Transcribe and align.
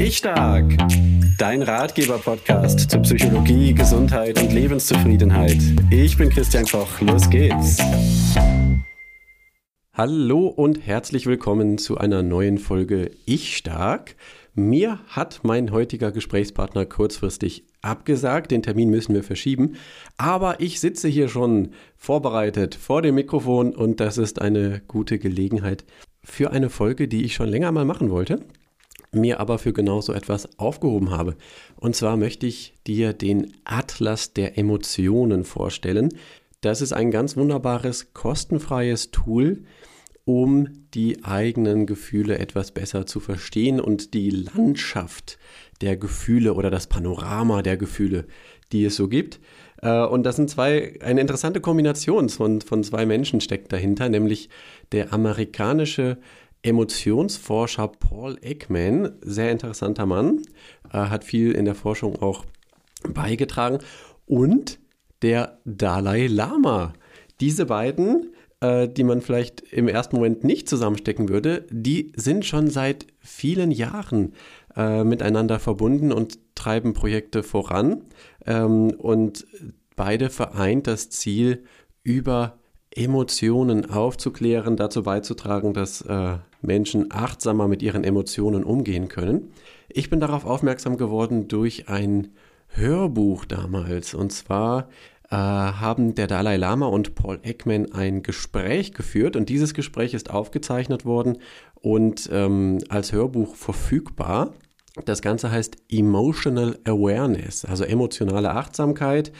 Ich 0.00 0.18
Stark, 0.18 0.76
dein 1.38 1.60
Ratgeber-Podcast 1.60 2.88
zu 2.88 3.00
Psychologie, 3.00 3.74
Gesundheit 3.74 4.40
und 4.40 4.52
Lebenszufriedenheit. 4.52 5.58
Ich 5.90 6.16
bin 6.16 6.30
Christian 6.30 6.64
Koch, 6.66 7.00
los 7.00 7.28
geht's. 7.28 7.78
Hallo 9.92 10.46
und 10.46 10.86
herzlich 10.86 11.26
willkommen 11.26 11.78
zu 11.78 11.98
einer 11.98 12.22
neuen 12.22 12.58
Folge 12.58 13.10
Ich 13.26 13.56
Stark. 13.56 14.14
Mir 14.54 15.00
hat 15.08 15.40
mein 15.42 15.72
heutiger 15.72 16.12
Gesprächspartner 16.12 16.86
kurzfristig 16.86 17.64
abgesagt, 17.82 18.52
den 18.52 18.62
Termin 18.62 18.90
müssen 18.90 19.16
wir 19.16 19.24
verschieben, 19.24 19.74
aber 20.16 20.60
ich 20.60 20.78
sitze 20.78 21.08
hier 21.08 21.28
schon 21.28 21.70
vorbereitet 21.96 22.76
vor 22.76 23.02
dem 23.02 23.16
Mikrofon 23.16 23.74
und 23.74 23.98
das 23.98 24.16
ist 24.16 24.40
eine 24.40 24.80
gute 24.86 25.18
Gelegenheit 25.18 25.84
für 26.22 26.52
eine 26.52 26.70
Folge, 26.70 27.08
die 27.08 27.24
ich 27.24 27.34
schon 27.34 27.48
länger 27.48 27.72
mal 27.72 27.84
machen 27.84 28.10
wollte 28.10 28.44
mir 29.12 29.40
aber 29.40 29.58
für 29.58 29.72
genau 29.72 30.00
so 30.00 30.12
etwas 30.12 30.58
aufgehoben 30.58 31.10
habe. 31.10 31.36
Und 31.76 31.96
zwar 31.96 32.16
möchte 32.16 32.46
ich 32.46 32.74
dir 32.86 33.12
den 33.12 33.52
Atlas 33.64 34.32
der 34.32 34.58
Emotionen 34.58 35.44
vorstellen. 35.44 36.10
Das 36.60 36.80
ist 36.80 36.92
ein 36.92 37.10
ganz 37.10 37.36
wunderbares, 37.36 38.12
kostenfreies 38.14 39.10
Tool, 39.10 39.64
um 40.24 40.68
die 40.92 41.24
eigenen 41.24 41.86
Gefühle 41.86 42.38
etwas 42.38 42.72
besser 42.72 43.06
zu 43.06 43.18
verstehen 43.18 43.80
und 43.80 44.12
die 44.12 44.30
Landschaft 44.30 45.38
der 45.80 45.96
Gefühle 45.96 46.54
oder 46.54 46.70
das 46.70 46.86
Panorama 46.86 47.62
der 47.62 47.76
Gefühle, 47.76 48.26
die 48.72 48.84
es 48.84 48.96
so 48.96 49.08
gibt. 49.08 49.40
Äh, 49.80 50.04
und 50.04 50.24
das 50.24 50.36
sind 50.36 50.50
zwei, 50.50 50.98
eine 51.00 51.20
interessante 51.20 51.60
Kombination 51.60 52.28
von, 52.28 52.60
von 52.60 52.84
zwei 52.84 53.06
Menschen 53.06 53.40
steckt 53.40 53.72
dahinter, 53.72 54.08
nämlich 54.08 54.50
der 54.92 55.12
amerikanische 55.12 56.18
Emotionsforscher 56.62 57.88
Paul 57.88 58.38
Ekman, 58.42 59.12
sehr 59.22 59.50
interessanter 59.52 60.06
Mann, 60.06 60.42
äh, 60.92 60.98
hat 60.98 61.24
viel 61.24 61.52
in 61.52 61.64
der 61.64 61.74
Forschung 61.74 62.20
auch 62.20 62.44
beigetragen 63.08 63.78
und 64.26 64.78
der 65.22 65.58
Dalai 65.64 66.26
Lama. 66.26 66.92
Diese 67.40 67.66
beiden, 67.66 68.32
äh, 68.60 68.88
die 68.88 69.04
man 69.04 69.20
vielleicht 69.20 69.60
im 69.72 69.88
ersten 69.88 70.16
Moment 70.16 70.44
nicht 70.44 70.68
zusammenstecken 70.68 71.28
würde, 71.28 71.66
die 71.70 72.12
sind 72.16 72.44
schon 72.44 72.68
seit 72.68 73.06
vielen 73.20 73.70
Jahren 73.70 74.34
äh, 74.76 75.04
miteinander 75.04 75.58
verbunden 75.58 76.12
und 76.12 76.38
treiben 76.54 76.92
Projekte 76.92 77.42
voran. 77.42 78.02
Ähm, 78.46 78.90
und 78.98 79.46
beide 79.96 80.30
vereint 80.30 80.86
das 80.86 81.10
Ziel, 81.10 81.64
über 82.02 82.58
Emotionen 82.94 83.90
aufzuklären, 83.90 84.76
dazu 84.76 85.02
beizutragen, 85.02 85.74
dass 85.74 86.00
äh, 86.02 86.38
Menschen 86.62 87.06
achtsamer 87.10 87.68
mit 87.68 87.82
ihren 87.82 88.04
Emotionen 88.04 88.64
umgehen 88.64 89.08
können. 89.08 89.52
Ich 89.88 90.10
bin 90.10 90.20
darauf 90.20 90.44
aufmerksam 90.44 90.96
geworden 90.96 91.48
durch 91.48 91.88
ein 91.88 92.28
Hörbuch 92.68 93.44
damals. 93.44 94.14
Und 94.14 94.32
zwar 94.32 94.88
äh, 95.30 95.36
haben 95.36 96.14
der 96.14 96.26
Dalai 96.26 96.56
Lama 96.56 96.86
und 96.86 97.14
Paul 97.14 97.38
Ekman 97.42 97.92
ein 97.92 98.22
Gespräch 98.22 98.92
geführt 98.92 99.36
und 99.36 99.48
dieses 99.48 99.74
Gespräch 99.74 100.14
ist 100.14 100.30
aufgezeichnet 100.30 101.04
worden 101.04 101.38
und 101.74 102.28
ähm, 102.32 102.78
als 102.88 103.12
Hörbuch 103.12 103.54
verfügbar. 103.54 104.54
Das 105.04 105.22
Ganze 105.22 105.50
heißt 105.50 105.76
Emotional 105.90 106.78
Awareness, 106.84 107.64
also 107.64 107.84
emotionale 107.84 108.50
Achtsamkeit. 108.50 109.32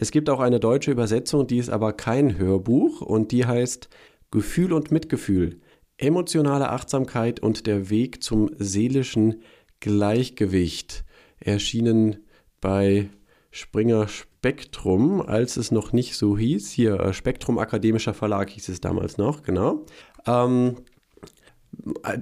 Es 0.00 0.12
gibt 0.12 0.30
auch 0.30 0.40
eine 0.40 0.60
deutsche 0.60 0.90
Übersetzung, 0.90 1.46
die 1.46 1.58
ist 1.58 1.68
aber 1.68 1.92
kein 1.92 2.38
Hörbuch 2.38 3.02
und 3.02 3.32
die 3.32 3.44
heißt 3.44 3.90
Gefühl 4.30 4.72
und 4.72 4.90
Mitgefühl 4.90 5.60
Emotionale 5.98 6.70
Achtsamkeit 6.70 7.40
und 7.40 7.66
der 7.66 7.90
Weg 7.90 8.22
zum 8.22 8.50
seelischen 8.56 9.42
Gleichgewicht 9.80 11.04
erschienen 11.38 12.24
bei 12.62 13.10
Springer 13.50 14.08
Spektrum, 14.08 15.20
als 15.20 15.58
es 15.58 15.70
noch 15.70 15.92
nicht 15.92 16.16
so 16.16 16.38
hieß. 16.38 16.70
Hier, 16.70 16.98
äh, 16.98 17.12
Spektrum 17.12 17.58
Akademischer 17.58 18.14
Verlag 18.14 18.48
hieß 18.48 18.70
es 18.70 18.80
damals 18.80 19.18
noch, 19.18 19.42
genau. 19.42 19.84
Ähm, 20.26 20.76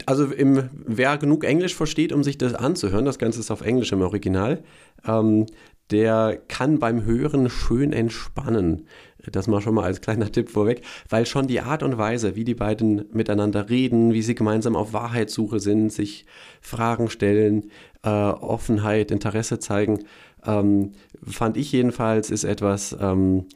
also 0.07 0.25
im, 0.25 0.69
wer 0.73 1.17
genug 1.17 1.45
Englisch 1.45 1.77
versteht, 1.77 2.13
um 2.13 2.25
sich 2.25 2.39
das 2.39 2.55
anzuhören, 2.55 3.05
das 3.05 3.21
Ganze 3.21 3.39
ist 3.39 3.53
auf 3.53 3.61
Englisch 3.61 3.93
im 3.93 4.03
Original, 4.03 4.65
ähm, 5.07 5.47
der 5.91 6.39
kann 6.49 6.79
beim 6.79 7.05
Hören 7.05 7.49
schön 7.51 7.93
entspannen. 7.93 8.87
Das 9.33 9.47
mal 9.47 9.61
schon 9.61 9.75
mal 9.75 9.85
als 9.85 10.01
kleiner 10.01 10.31
Tipp 10.33 10.51
vorweg, 10.51 10.83
weil 11.09 11.27
schon 11.27 11.47
die 11.47 11.61
Art 11.61 11.83
und 11.83 11.99
Weise, 11.99 12.37
wie 12.37 12.45
die 12.45 12.55
beiden 12.55 13.07
miteinander 13.13 13.69
reden, 13.69 14.13
wie 14.13 14.23
sie 14.23 14.35
gemeinsam 14.35 14.77
auf 14.77 14.93
Wahrheitssuche 14.93 15.61
sind, 15.61 15.93
sich 15.93 16.27
Fragen 16.61 17.11
stellen, 17.11 17.71
äh, 18.03 18.09
Offenheit, 18.09 19.11
Interesse 19.11 19.59
zeigen, 19.59 20.05
ähm, 20.47 20.93
fand 21.23 21.57
ich 21.57 21.73
jedenfalls, 21.73 22.31
ist 22.31 22.45
etwas, 22.45 22.97
ähm, 23.01 23.47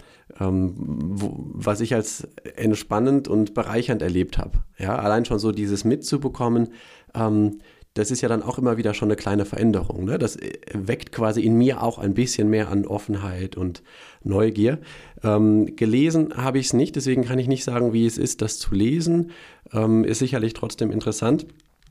ähm, 0.40 0.74
wo, 0.76 1.36
was 1.52 1.80
ich 1.80 1.94
als 1.94 2.28
entspannend 2.56 3.28
und 3.28 3.54
bereichernd 3.54 4.02
erlebt 4.02 4.38
habe. 4.38 4.64
Ja, 4.78 4.96
allein 4.96 5.24
schon 5.24 5.38
so 5.38 5.52
dieses 5.52 5.84
mitzubekommen, 5.84 6.70
ähm, 7.14 7.60
das 7.94 8.10
ist 8.10 8.22
ja 8.22 8.28
dann 8.28 8.42
auch 8.42 8.58
immer 8.58 8.76
wieder 8.76 8.94
schon 8.94 9.08
eine 9.08 9.16
kleine 9.16 9.44
Veränderung. 9.44 10.04
Ne? 10.04 10.18
Das 10.18 10.36
äh, 10.36 10.52
weckt 10.72 11.12
quasi 11.12 11.42
in 11.42 11.56
mir 11.56 11.82
auch 11.82 11.98
ein 11.98 12.14
bisschen 12.14 12.48
mehr 12.48 12.68
an 12.68 12.86
Offenheit 12.86 13.56
und 13.56 13.82
Neugier. 14.24 14.78
Ähm, 15.22 15.76
gelesen 15.76 16.36
habe 16.36 16.58
ich 16.58 16.66
es 16.66 16.72
nicht, 16.72 16.96
deswegen 16.96 17.24
kann 17.24 17.38
ich 17.38 17.48
nicht 17.48 17.64
sagen, 17.64 17.92
wie 17.92 18.06
es 18.06 18.18
ist, 18.18 18.42
das 18.42 18.58
zu 18.58 18.74
lesen. 18.74 19.30
Ähm, 19.72 20.04
ist 20.04 20.20
sicherlich 20.20 20.54
trotzdem 20.54 20.90
interessant. 20.90 21.46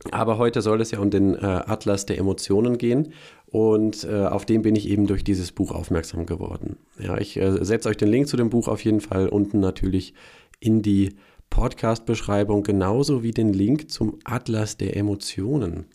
Aber 0.10 0.40
heute 0.40 0.64
soll 0.64 0.82
es 0.82 0.90
ja 0.90 1.00
um 1.00 1.12
den 1.12 1.36
äh, 1.36 1.40
Atlas 1.46 2.08
der 2.08 2.18
Emotionen 2.18 2.80
gehen 2.80 3.14
und 3.52 4.04
äh, 4.04 4.26
auf 4.26 4.46
den 4.46 4.64
bin 4.64 4.76
ich 4.76 4.90
eben 4.90 5.06
durch 5.06 5.24
dieses 5.24 5.52
Buch 5.52 5.72
aufmerksam 5.72 6.26
geworden. 6.26 6.78
Ja, 6.98 7.20
ich 7.20 7.38
äh, 7.38 7.64
setze 7.64 7.90
euch 7.90 7.98
den 7.98 8.08
Link 8.08 8.28
zu 8.28 8.36
dem 8.36 8.50
Buch 8.50 8.68
auf 8.68 8.84
jeden 8.84 9.02
Fall 9.02 9.30
unten 9.30 9.60
natürlich 9.60 10.16
in 10.60 10.82
die 10.82 11.16
Podcast-Beschreibung, 11.52 12.64
genauso 12.64 13.22
wie 13.22 13.30
den 13.30 13.54
Link 13.54 13.92
zum 13.92 14.18
Atlas 14.24 14.78
der 14.78 14.98
Emotionen. 14.98 15.86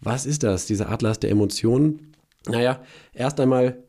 Was 0.00 0.24
ist 0.24 0.42
das, 0.42 0.64
dieser 0.64 0.90
Atlas 0.90 1.20
der 1.20 1.30
Emotionen? 1.30 2.14
Naja, 2.46 2.80
erst 3.12 3.38
einmal, 3.38 3.82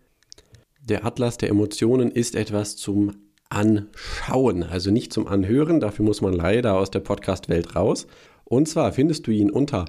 der 0.82 1.06
Atlas 1.06 1.38
der 1.38 1.48
Emotionen 1.50 2.12
ist 2.12 2.36
etwas 2.36 2.76
zum 2.76 3.16
Anschauen, 3.50 4.64
also 4.64 4.92
nicht 4.92 5.14
zum 5.14 5.28
Anhören, 5.28 5.80
dafür 5.80 6.04
muss 6.04 6.20
man 6.20 6.34
leider 6.34 6.76
aus 6.76 6.92
der 6.92 7.00
Podcast-Welt 7.00 7.78
raus. 7.78 8.06
Und 8.44 8.68
zwar 8.68 8.92
findest 8.92 9.28
du 9.28 9.32
ihn 9.32 9.50
unter 9.50 9.86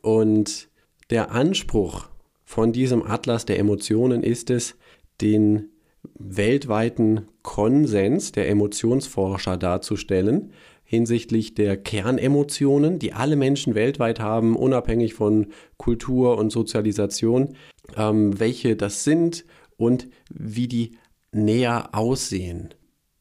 und 0.02 0.68
der 1.10 1.30
Anspruch 1.32 2.08
von 2.44 2.72
diesem 2.72 3.02
Atlas 3.02 3.44
der 3.44 3.58
Emotionen 3.58 4.22
ist 4.22 4.50
es, 4.50 4.76
den 5.20 5.70
weltweiten 6.18 7.28
Konsens 7.42 8.32
der 8.32 8.48
Emotionsforscher 8.48 9.56
darzustellen 9.56 10.52
hinsichtlich 10.92 11.54
der 11.54 11.78
Kernemotionen, 11.78 12.98
die 12.98 13.14
alle 13.14 13.34
Menschen 13.34 13.74
weltweit 13.74 14.20
haben, 14.20 14.54
unabhängig 14.54 15.14
von 15.14 15.46
Kultur 15.78 16.36
und 16.36 16.52
Sozialisation, 16.52 17.56
ähm, 17.96 18.38
welche 18.38 18.76
das 18.76 19.02
sind 19.02 19.46
und 19.78 20.08
wie 20.28 20.68
die 20.68 20.98
näher 21.32 21.88
aussehen 21.94 22.74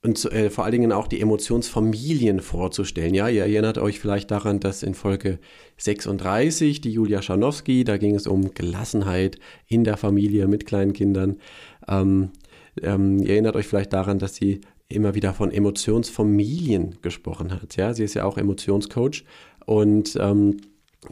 und 0.04 0.26
äh, 0.32 0.50
vor 0.50 0.64
allen 0.64 0.72
Dingen 0.72 0.92
auch 0.92 1.08
die 1.08 1.22
Emotionsfamilien 1.22 2.40
vorzustellen. 2.40 3.14
Ja, 3.14 3.28
ihr 3.28 3.44
erinnert 3.44 3.78
euch 3.78 4.00
vielleicht 4.00 4.32
daran, 4.32 4.60
dass 4.60 4.82
in 4.82 4.96
Folge 4.96 5.40
36 5.78 6.82
die 6.82 6.92
Julia 6.92 7.22
Scharnowski, 7.22 7.84
da 7.84 7.98
ging 7.98 8.16
es 8.16 8.26
um 8.26 8.54
Gelassenheit 8.54 9.38
in 9.68 9.84
der 9.84 9.98
Familie 9.98 10.48
mit 10.48 10.66
kleinen 10.66 10.94
Kindern. 10.94 11.38
Ähm, 11.88 12.32
ähm, 12.82 13.20
ihr 13.20 13.34
erinnert 13.34 13.56
euch 13.56 13.68
vielleicht 13.68 13.94
daran, 13.94 14.18
dass 14.18 14.36
sie 14.36 14.62
immer 14.90 15.14
wieder 15.14 15.34
von 15.34 15.52
Emotionsfamilien 15.52 16.98
gesprochen 17.02 17.52
hat. 17.52 17.78
Ja, 17.78 17.94
sie 17.94 18.04
ist 18.04 18.16
ja 18.16 18.26
auch 18.26 18.38
Emotionscoach 18.38 19.24
und 19.66 20.18
ähm, 20.20 20.58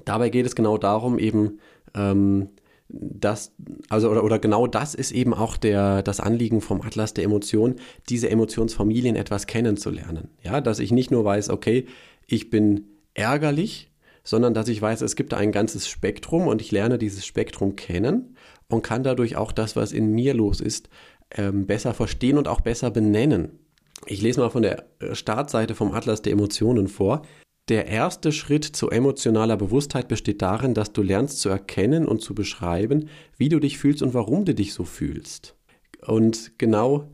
dabei 0.06 0.30
geht 0.30 0.47
es 0.47 0.56
genau 0.56 0.77
darum, 0.80 1.19
eben 1.19 1.59
ähm, 1.94 2.50
das, 2.89 3.53
also 3.89 4.09
oder, 4.09 4.24
oder 4.24 4.39
genau 4.39 4.65
das 4.65 4.95
ist 4.95 5.12
eben 5.12 5.33
auch 5.33 5.57
der, 5.57 6.01
das 6.01 6.19
Anliegen 6.19 6.59
vom 6.59 6.81
Atlas 6.81 7.13
der 7.13 7.24
Emotionen, 7.24 7.75
diese 8.09 8.30
Emotionsfamilien 8.30 9.15
etwas 9.15 9.47
kennenzulernen. 9.47 10.30
Ja, 10.44 10.59
dass 10.59 10.80
ich 10.80 10.91
nicht 10.91 11.12
nur 11.12 11.24
weiß, 11.24 11.50
okay, 11.50 11.86
ich 12.25 12.50
bin 12.50 12.88
ärgerlich, 13.13 13.91
sondern 14.24 14.53
dass 14.53 14.68
ich 14.68 14.81
weiß, 14.81 15.01
es 15.01 15.15
gibt 15.15 15.33
ein 15.33 15.51
ganzes 15.51 15.88
Spektrum 15.88 16.47
und 16.47 16.62
ich 16.62 16.71
lerne 16.71 16.97
dieses 16.97 17.25
Spektrum 17.25 17.75
kennen 17.75 18.36
und 18.69 18.81
kann 18.81 19.03
dadurch 19.03 19.36
auch 19.36 19.51
das, 19.51 19.75
was 19.75 19.91
in 19.91 20.12
mir 20.12 20.33
los 20.33 20.59
ist, 20.59 20.89
ähm, 21.31 21.68
besser 21.68 21.94
verstehen 21.94 22.38
und 22.38 22.47
auch 22.47 22.62
besser 22.62 22.89
benennen. 22.91 23.59
Ich 24.06 24.21
lese 24.21 24.39
mal 24.39 24.50
von 24.50 24.63
der 24.63 24.86
Startseite 25.13 25.75
vom 25.75 25.94
Atlas 25.94 26.21
der 26.21 26.33
Emotionen 26.33 26.88
vor. 26.88 27.21
Der 27.69 27.86
erste 27.86 28.31
Schritt 28.31 28.66
zu 28.66 28.89
emotionaler 28.89 29.56
Bewusstheit 29.56 30.07
besteht 30.07 30.42
darin, 30.42 30.74
dass 30.74 30.92
du 30.92 31.04
lernst 31.04 31.39
zu 31.39 31.50
erkennen 31.50 32.07
und 32.07 32.21
zu 32.21 32.33
beschreiben, 32.33 33.10
wie 33.38 33.50
du 33.50 33.60
dich 33.60 33.77
fühlst 33.77 34.01
und 34.01 34.13
warum 34.13 34.44
du 34.45 34.56
dich 34.56 34.74
so 34.74 34.83
fühlst. 34.83 35.56
Und 36.06 36.57
genau 36.57 37.12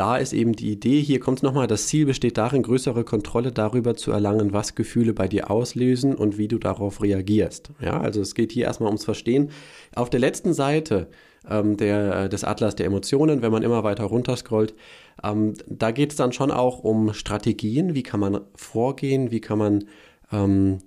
da 0.00 0.16
ist 0.16 0.32
eben 0.32 0.54
die 0.54 0.72
Idee, 0.72 1.02
hier 1.02 1.20
kommt 1.20 1.40
es 1.40 1.42
nochmal, 1.42 1.66
das 1.66 1.86
Ziel 1.86 2.06
besteht 2.06 2.38
darin, 2.38 2.62
größere 2.62 3.04
Kontrolle 3.04 3.52
darüber 3.52 3.96
zu 3.96 4.12
erlangen, 4.12 4.54
was 4.54 4.74
Gefühle 4.74 5.12
bei 5.12 5.28
dir 5.28 5.50
auslösen 5.50 6.14
und 6.14 6.38
wie 6.38 6.48
du 6.48 6.56
darauf 6.56 7.02
reagierst. 7.02 7.70
Ja, 7.82 8.00
also 8.00 8.22
es 8.22 8.34
geht 8.34 8.50
hier 8.50 8.64
erstmal 8.64 8.86
ums 8.86 9.04
Verstehen. 9.04 9.50
Auf 9.94 10.08
der 10.08 10.20
letzten 10.20 10.54
Seite 10.54 11.08
ähm, 11.46 11.76
der, 11.76 12.30
des 12.30 12.44
Atlas 12.44 12.76
der 12.76 12.86
Emotionen, 12.86 13.42
wenn 13.42 13.52
man 13.52 13.62
immer 13.62 13.84
weiter 13.84 14.04
runterscrollt, 14.04 14.74
ähm, 15.22 15.52
da 15.68 15.90
geht 15.90 16.12
es 16.12 16.16
dann 16.16 16.32
schon 16.32 16.50
auch 16.50 16.78
um 16.78 17.12
Strategien, 17.12 17.94
wie 17.94 18.02
kann 18.02 18.20
man 18.20 18.40
vorgehen, 18.56 19.30
wie 19.30 19.42
kann 19.42 19.58
man 19.58 19.84
ähm, 20.32 20.78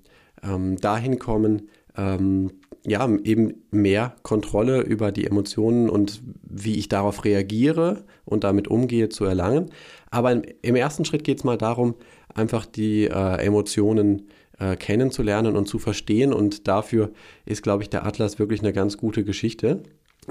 ähm 0.42 0.78
dahin 0.78 1.20
kommen, 1.20 1.70
ähm, 1.96 2.50
ja, 2.86 3.08
eben 3.24 3.64
mehr 3.72 4.16
Kontrolle 4.24 4.82
über 4.82 5.12
die 5.12 5.26
Emotionen 5.26 5.90
und 5.90 6.22
wie 6.44 6.76
ich 6.76 6.90
darauf 6.90 7.24
reagiere 7.24 8.04
und 8.26 8.44
damit 8.44 8.68
umgehe 8.68 9.10
zu 9.10 9.26
erlangen. 9.26 9.70
Aber 10.12 10.42
im, 10.62 10.76
ersten 10.76 11.06
Schritt 11.06 11.24
geht 11.24 11.40
es 11.40 11.44
mal 11.44 11.58
darum, 11.58 11.96
einfach 12.34 12.66
die 12.66 13.06
äh, 13.06 13.46
Emotionen 13.46 14.28
äh, 14.60 14.76
kennenzulernen 14.76 15.56
und 15.56 15.68
zu 15.68 15.80
verstehen. 15.80 16.34
Und 16.34 16.68
dafür 16.68 17.12
ist, 17.46 17.64
glaube 17.64 17.84
ich, 17.84 17.90
der 17.90 18.06
Atlas 18.06 18.38
wirklich 18.38 18.60
eine 18.60 18.74
ganz 18.74 18.98
gute 18.98 19.24
Geschichte. 19.24 19.84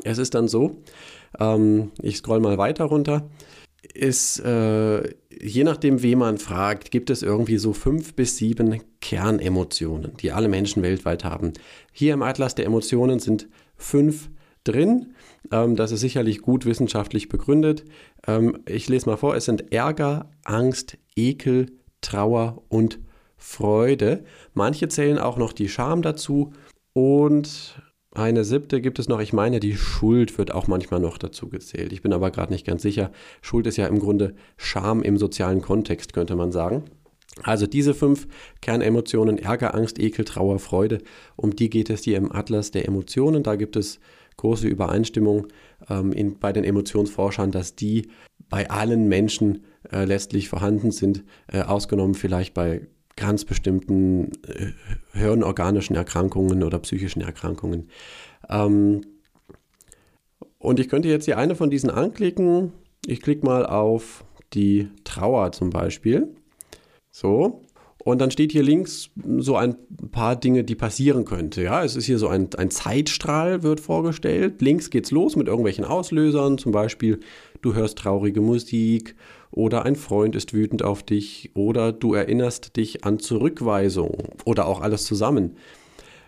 Es 0.04 0.18
ist 0.18 0.34
dann 0.34 0.48
so, 0.48 0.76
ähm, 1.38 1.90
ich 2.02 2.18
scroll 2.18 2.40
mal 2.40 2.58
weiter 2.58 2.84
runter 2.84 3.28
ist, 3.94 4.38
äh, 4.40 5.14
je 5.30 5.64
nachdem, 5.64 6.02
wen 6.02 6.18
man 6.18 6.38
fragt, 6.38 6.90
gibt 6.90 7.10
es 7.10 7.22
irgendwie 7.22 7.58
so 7.58 7.72
fünf 7.72 8.14
bis 8.14 8.36
sieben 8.36 8.80
Kernemotionen, 9.00 10.16
die 10.18 10.32
alle 10.32 10.48
Menschen 10.48 10.82
weltweit 10.82 11.24
haben. 11.24 11.52
Hier 11.92 12.14
im 12.14 12.22
Atlas 12.22 12.54
der 12.54 12.66
Emotionen 12.66 13.18
sind 13.18 13.48
fünf 13.76 14.30
drin. 14.64 15.14
Ähm, 15.50 15.76
das 15.76 15.92
ist 15.92 16.00
sicherlich 16.00 16.42
gut 16.42 16.64
wissenschaftlich 16.64 17.28
begründet. 17.28 17.84
Ähm, 18.26 18.58
ich 18.66 18.88
lese 18.88 19.08
mal 19.08 19.16
vor, 19.16 19.34
es 19.34 19.46
sind 19.46 19.72
Ärger, 19.72 20.30
Angst, 20.44 20.98
Ekel, 21.16 21.66
Trauer 22.00 22.62
und 22.68 23.00
Freude. 23.36 24.24
Manche 24.54 24.88
zählen 24.88 25.18
auch 25.18 25.36
noch 25.36 25.52
die 25.52 25.68
Scham 25.68 26.02
dazu 26.02 26.52
und 26.92 27.82
eine 28.14 28.44
siebte 28.44 28.80
gibt 28.80 28.98
es 28.98 29.08
noch, 29.08 29.20
ich 29.20 29.32
meine, 29.32 29.58
die 29.58 29.74
Schuld 29.74 30.36
wird 30.36 30.52
auch 30.52 30.66
manchmal 30.66 31.00
noch 31.00 31.16
dazu 31.16 31.48
gezählt. 31.48 31.92
Ich 31.92 32.02
bin 32.02 32.12
aber 32.12 32.30
gerade 32.30 32.52
nicht 32.52 32.66
ganz 32.66 32.82
sicher. 32.82 33.10
Schuld 33.40 33.66
ist 33.66 33.78
ja 33.78 33.86
im 33.86 33.98
Grunde 33.98 34.34
Scham 34.56 35.02
im 35.02 35.16
sozialen 35.16 35.62
Kontext, 35.62 36.12
könnte 36.12 36.36
man 36.36 36.52
sagen. 36.52 36.84
Also 37.42 37.66
diese 37.66 37.94
fünf 37.94 38.28
Kernemotionen, 38.60 39.38
Ärger, 39.38 39.74
Angst, 39.74 39.98
Ekel, 39.98 40.26
Trauer, 40.26 40.58
Freude, 40.58 40.98
um 41.36 41.56
die 41.56 41.70
geht 41.70 41.88
es 41.88 42.04
hier 42.04 42.18
im 42.18 42.30
Atlas 42.30 42.70
der 42.70 42.86
Emotionen. 42.86 43.42
Da 43.42 43.56
gibt 43.56 43.76
es 43.76 43.98
große 44.36 44.68
Übereinstimmung 44.68 45.46
ähm, 45.88 46.12
in, 46.12 46.38
bei 46.38 46.52
den 46.52 46.64
Emotionsforschern, 46.64 47.50
dass 47.50 47.74
die 47.74 48.08
bei 48.50 48.68
allen 48.68 49.08
Menschen 49.08 49.64
äh, 49.90 50.04
letztlich 50.04 50.50
vorhanden 50.50 50.90
sind, 50.90 51.24
äh, 51.46 51.62
ausgenommen 51.62 52.14
vielleicht 52.14 52.52
bei 52.52 52.82
ganz 53.16 53.44
bestimmten 53.44 54.32
äh, 54.46 54.72
hirnorganischen 55.12 55.96
Erkrankungen 55.96 56.62
oder 56.62 56.78
psychischen 56.78 57.20
Erkrankungen. 57.20 57.88
Ähm, 58.48 59.02
und 60.58 60.78
ich 60.78 60.88
könnte 60.88 61.08
jetzt 61.08 61.24
hier 61.24 61.38
eine 61.38 61.54
von 61.56 61.70
diesen 61.70 61.90
anklicken. 61.90 62.72
Ich 63.06 63.20
klicke 63.20 63.44
mal 63.44 63.66
auf 63.66 64.24
die 64.54 64.88
Trauer 65.04 65.52
zum 65.52 65.70
Beispiel. 65.70 66.34
So. 67.10 67.62
Und 68.04 68.20
dann 68.20 68.32
steht 68.32 68.50
hier 68.50 68.64
links 68.64 69.10
so 69.38 69.56
ein 69.56 69.76
paar 70.10 70.34
Dinge, 70.34 70.64
die 70.64 70.74
passieren 70.74 71.24
könnte. 71.24 71.62
Ja, 71.62 71.84
es 71.84 71.94
ist 71.94 72.06
hier 72.06 72.18
so 72.18 72.26
ein, 72.26 72.48
ein 72.56 72.70
Zeitstrahl 72.70 73.62
wird 73.62 73.78
vorgestellt. 73.78 74.60
Links 74.60 74.90
geht's 74.90 75.12
los 75.12 75.36
mit 75.36 75.46
irgendwelchen 75.46 75.84
Auslösern. 75.84 76.58
Zum 76.58 76.72
Beispiel, 76.72 77.20
du 77.60 77.74
hörst 77.74 77.98
traurige 77.98 78.40
Musik 78.40 79.14
oder 79.52 79.84
ein 79.84 79.96
Freund 79.96 80.34
ist 80.34 80.54
wütend 80.54 80.82
auf 80.82 81.02
dich 81.02 81.50
oder 81.54 81.92
du 81.92 82.14
erinnerst 82.14 82.76
dich 82.76 83.04
an 83.04 83.18
Zurückweisung 83.18 84.30
oder 84.44 84.66
auch 84.66 84.80
alles 84.80 85.04
zusammen. 85.04 85.56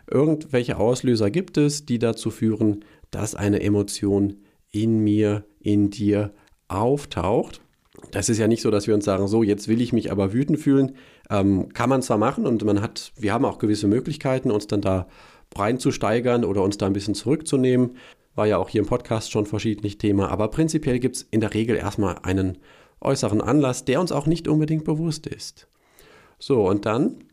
Irgendwelche 0.09 0.77
Auslöser 0.77 1.31
gibt 1.31 1.57
es, 1.57 1.87
die 1.87 1.99
dazu 1.99 2.31
führen, 2.31 2.85
dass 3.11 3.35
eine 3.35 3.63
Emotion 3.63 4.37
in 4.71 5.01
mir, 5.01 5.45
in 5.61 5.91
dir 5.91 6.33
auftaucht. 6.69 7.63
Das 8.11 8.29
ist 8.29 8.39
ja 8.39 8.47
nicht 8.47 8.61
so, 8.61 8.71
dass 8.71 8.87
wir 8.87 8.95
uns 8.95 9.07
sagen, 9.07 9.27
so, 9.27 9.43
jetzt 9.43 9.69
will 9.69 9.81
ich 9.81 9.95
mich 9.95 10.13
aber 10.13 10.35
wütend 10.35 10.59
fühlen. 10.59 10.97
Ähm, 11.31 11.71
kann 11.73 11.89
man 11.89 12.03
zwar 12.03 12.19
machen 12.19 12.47
und 12.47 12.63
man 12.65 12.83
hat, 12.83 13.13
wir 13.17 13.33
haben 13.33 13.47
auch 13.47 13.59
gewisse 13.59 13.87
Möglichkeiten, 13.87 14.51
uns 14.51 14.67
dann 14.67 14.83
da 14.83 15.09
reinzusteigern 15.57 16.45
oder 16.45 16.63
uns 16.63 16.77
da 16.77 16.87
ein 16.87 16.93
bisschen 16.93 17.15
zurückzunehmen. 17.15 17.97
War 18.35 18.47
ja 18.47 18.59
auch 18.59 18.69
hier 18.69 18.83
im 18.83 18.89
Podcast 18.89 19.31
schon 19.31 19.47
verschiedentlich 19.47 19.97
Thema, 19.97 20.29
aber 20.29 20.49
prinzipiell 20.49 20.99
gibt 20.99 21.17
es 21.17 21.23
in 21.31 21.41
der 21.41 21.55
Regel 21.55 21.77
erstmal 21.77 22.17
einen 22.23 22.59
äußeren 23.01 23.41
Anlass, 23.41 23.85
der 23.85 24.01
uns 24.01 24.13
auch 24.13 24.27
nicht 24.27 24.49
unbedingt 24.49 24.85
bewusst 24.85 25.27
ist. 25.27 25.69
So, 26.39 26.69
und 26.69 26.87
dann 26.87 27.25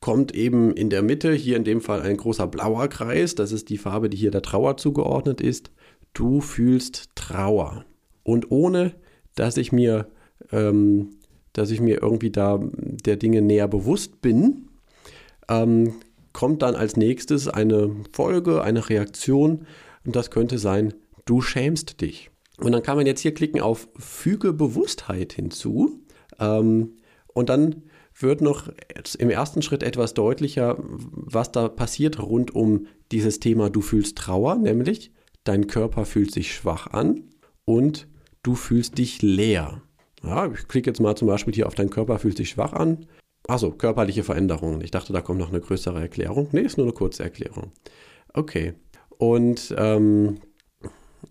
kommt 0.00 0.34
eben 0.34 0.72
in 0.74 0.90
der 0.90 1.02
Mitte, 1.02 1.32
hier 1.32 1.56
in 1.56 1.64
dem 1.64 1.80
Fall 1.80 2.02
ein 2.02 2.16
großer 2.16 2.46
blauer 2.48 2.88
Kreis, 2.88 3.34
das 3.34 3.52
ist 3.52 3.68
die 3.68 3.78
Farbe, 3.78 4.10
die 4.10 4.16
hier 4.16 4.32
der 4.32 4.42
Trauer 4.42 4.76
zugeordnet 4.76 5.40
ist. 5.40 5.70
Du 6.12 6.40
fühlst 6.40 7.10
Trauer. 7.14 7.84
Und 8.24 8.50
ohne, 8.50 8.94
dass 9.36 9.56
ich 9.56 9.72
mir, 9.72 10.08
ähm, 10.50 11.10
dass 11.52 11.70
ich 11.70 11.80
mir 11.80 12.02
irgendwie 12.02 12.30
da 12.30 12.60
der 12.60 13.16
Dinge 13.16 13.42
näher 13.42 13.68
bewusst 13.68 14.20
bin, 14.20 14.68
ähm, 15.48 15.94
kommt 16.32 16.62
dann 16.62 16.74
als 16.74 16.96
nächstes 16.96 17.46
eine 17.46 17.94
Folge, 18.12 18.62
eine 18.62 18.88
Reaktion 18.88 19.66
und 20.04 20.16
das 20.16 20.30
könnte 20.30 20.58
sein, 20.58 20.94
du 21.26 21.40
schämst 21.40 22.00
dich. 22.00 22.31
Und 22.58 22.72
dann 22.72 22.82
kann 22.82 22.96
man 22.96 23.06
jetzt 23.06 23.20
hier 23.20 23.34
klicken 23.34 23.60
auf 23.60 23.88
Füge 23.98 24.52
Bewusstheit 24.52 25.32
hinzu. 25.32 26.02
Ähm, 26.38 26.96
und 27.34 27.48
dann 27.48 27.82
wird 28.18 28.40
noch 28.40 28.68
im 29.18 29.30
ersten 29.30 29.62
Schritt 29.62 29.82
etwas 29.82 30.14
deutlicher, 30.14 30.76
was 30.78 31.50
da 31.52 31.68
passiert 31.68 32.20
rund 32.20 32.54
um 32.54 32.86
dieses 33.10 33.40
Thema 33.40 33.70
Du 33.70 33.80
fühlst 33.80 34.18
Trauer, 34.18 34.56
nämlich 34.56 35.12
dein 35.44 35.66
Körper 35.66 36.04
fühlt 36.04 36.32
sich 36.32 36.54
schwach 36.54 36.88
an 36.88 37.24
und 37.64 38.06
du 38.42 38.54
fühlst 38.54 38.98
dich 38.98 39.22
leer. 39.22 39.82
Ja, 40.22 40.50
ich 40.52 40.68
klicke 40.68 40.90
jetzt 40.90 41.00
mal 41.00 41.16
zum 41.16 41.28
Beispiel 41.28 41.54
hier 41.54 41.66
auf 41.66 41.74
dein 41.74 41.90
Körper 41.90 42.18
fühlt 42.18 42.36
sich 42.36 42.50
schwach 42.50 42.72
an. 42.72 43.06
Achso, 43.48 43.72
körperliche 43.72 44.22
Veränderungen. 44.22 44.82
Ich 44.82 44.92
dachte, 44.92 45.12
da 45.12 45.20
kommt 45.20 45.40
noch 45.40 45.48
eine 45.48 45.60
größere 45.60 46.00
Erklärung. 46.00 46.48
Nee, 46.52 46.60
ist 46.60 46.76
nur 46.76 46.86
eine 46.86 46.94
kurze 46.94 47.24
Erklärung. 47.24 47.72
Okay. 48.32 48.74
Und 49.18 49.74
ähm, 49.76 50.38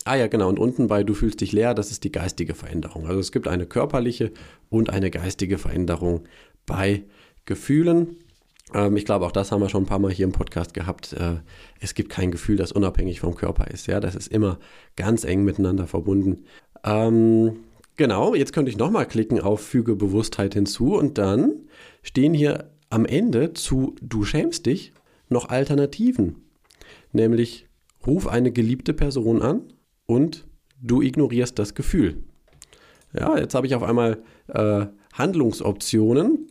Ah 0.06 0.16
ja, 0.16 0.28
genau. 0.28 0.50
Und 0.50 0.60
unten 0.60 0.88
bei 0.88 1.04
Du 1.04 1.14
fühlst 1.14 1.42
dich 1.42 1.52
leer, 1.52 1.74
das 1.74 1.92
ist 1.92 2.04
die 2.04 2.12
geistige 2.12 2.56
Veränderung. 2.56 3.08
Also 3.08 3.20
es 3.20 3.32
gibt 3.32 3.48
eine 3.48 3.66
körperliche 3.66 4.32
und 4.70 4.90
eine 4.90 5.12
geistige 5.12 5.58
Veränderung 5.58 6.24
bei 6.66 7.04
Gefühlen. 7.46 8.18
Ähm, 8.74 8.96
ich 8.98 9.06
glaube, 9.06 9.26
auch 9.26 9.32
das 9.32 9.52
haben 9.52 9.62
wir 9.62 9.70
schon 9.70 9.84
ein 9.84 9.88
paar 9.88 10.00
Mal 10.00 10.12
hier 10.12 10.26
im 10.26 10.32
Podcast 10.32 10.74
gehabt. 10.74 11.14
Äh, 11.14 11.38
es 11.80 11.94
gibt 11.94 12.10
kein 12.10 12.32
Gefühl, 12.32 12.56
das 12.56 12.72
unabhängig 12.72 13.20
vom 13.20 13.36
Körper 13.36 13.68
ist. 13.68 13.88
Ja, 13.88 14.00
das 14.00 14.16
ist 14.16 14.28
immer 14.28 14.60
ganz 14.96 15.24
eng 15.24 15.44
miteinander 15.44 15.88
verbunden. 15.88 16.46
Ähm, 16.84 17.58
genau, 17.98 18.34
jetzt 18.34 18.54
könnte 18.54 18.72
ich 18.72 18.78
nochmal 18.78 19.08
klicken 19.08 19.40
auf 19.40 19.62
Füge 19.62 19.96
Bewusstheit 19.96 20.54
hinzu 20.54 20.96
und 20.96 21.18
dann 21.18 21.54
stehen 22.02 22.34
hier 22.34 22.72
am 22.90 23.06
Ende 23.06 23.54
zu 23.54 23.96
Du 24.02 24.24
schämst 24.24 24.66
dich 24.66 24.94
noch 25.30 25.50
Alternativen. 25.50 26.44
Nämlich 27.14 27.68
ruf 28.06 28.28
eine 28.28 28.52
geliebte 28.52 28.94
Person 28.94 29.42
an 29.42 29.62
und 30.12 30.46
du 30.82 31.02
ignorierst 31.02 31.58
das 31.58 31.74
Gefühl. 31.74 32.24
Ja, 33.18 33.38
jetzt 33.38 33.56
habe 33.56 33.66
ich 33.66 33.76
auf 33.76 33.84
einmal 33.84 34.22
äh, 34.48 34.86
Handlungsoptionen. 35.14 36.48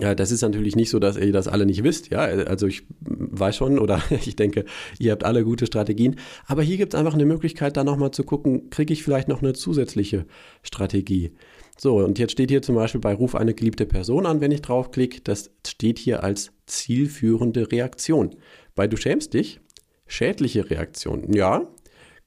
Ja, 0.00 0.14
das 0.14 0.30
ist 0.30 0.40
natürlich 0.40 0.74
nicht 0.74 0.88
so, 0.88 0.98
dass 0.98 1.18
ihr 1.18 1.32
das 1.32 1.48
alle 1.48 1.66
nicht 1.66 1.84
wisst. 1.84 2.10
Ja, 2.10 2.20
also 2.20 2.66
ich 2.66 2.86
weiß 3.00 3.54
schon 3.54 3.78
oder 3.78 4.02
ich 4.10 4.34
denke, 4.36 4.64
ihr 4.98 5.12
habt 5.12 5.24
alle 5.24 5.44
gute 5.44 5.66
Strategien. 5.66 6.16
Aber 6.46 6.62
hier 6.62 6.78
gibt 6.78 6.94
es 6.94 6.98
einfach 6.98 7.12
eine 7.12 7.26
Möglichkeit, 7.26 7.76
da 7.76 7.84
nochmal 7.84 8.12
zu 8.12 8.24
gucken, 8.24 8.70
kriege 8.70 8.94
ich 8.94 9.02
vielleicht 9.02 9.28
noch 9.28 9.42
eine 9.42 9.52
zusätzliche 9.52 10.24
Strategie. 10.62 11.32
So, 11.78 11.98
und 11.98 12.18
jetzt 12.18 12.32
steht 12.32 12.50
hier 12.50 12.62
zum 12.62 12.76
Beispiel 12.76 13.00
bei 13.00 13.12
Ruf 13.12 13.34
eine 13.34 13.52
geliebte 13.52 13.84
Person 13.84 14.24
an, 14.24 14.40
wenn 14.40 14.52
ich 14.52 14.62
draufklicke. 14.62 15.20
Das 15.22 15.50
steht 15.66 15.98
hier 15.98 16.22
als 16.22 16.52
zielführende 16.64 17.70
Reaktion. 17.70 18.36
Bei 18.74 18.86
Du 18.86 18.96
schämst 18.96 19.34
dich, 19.34 19.60
schädliche 20.06 20.70
Reaktion. 20.70 21.30
Ja, 21.34 21.68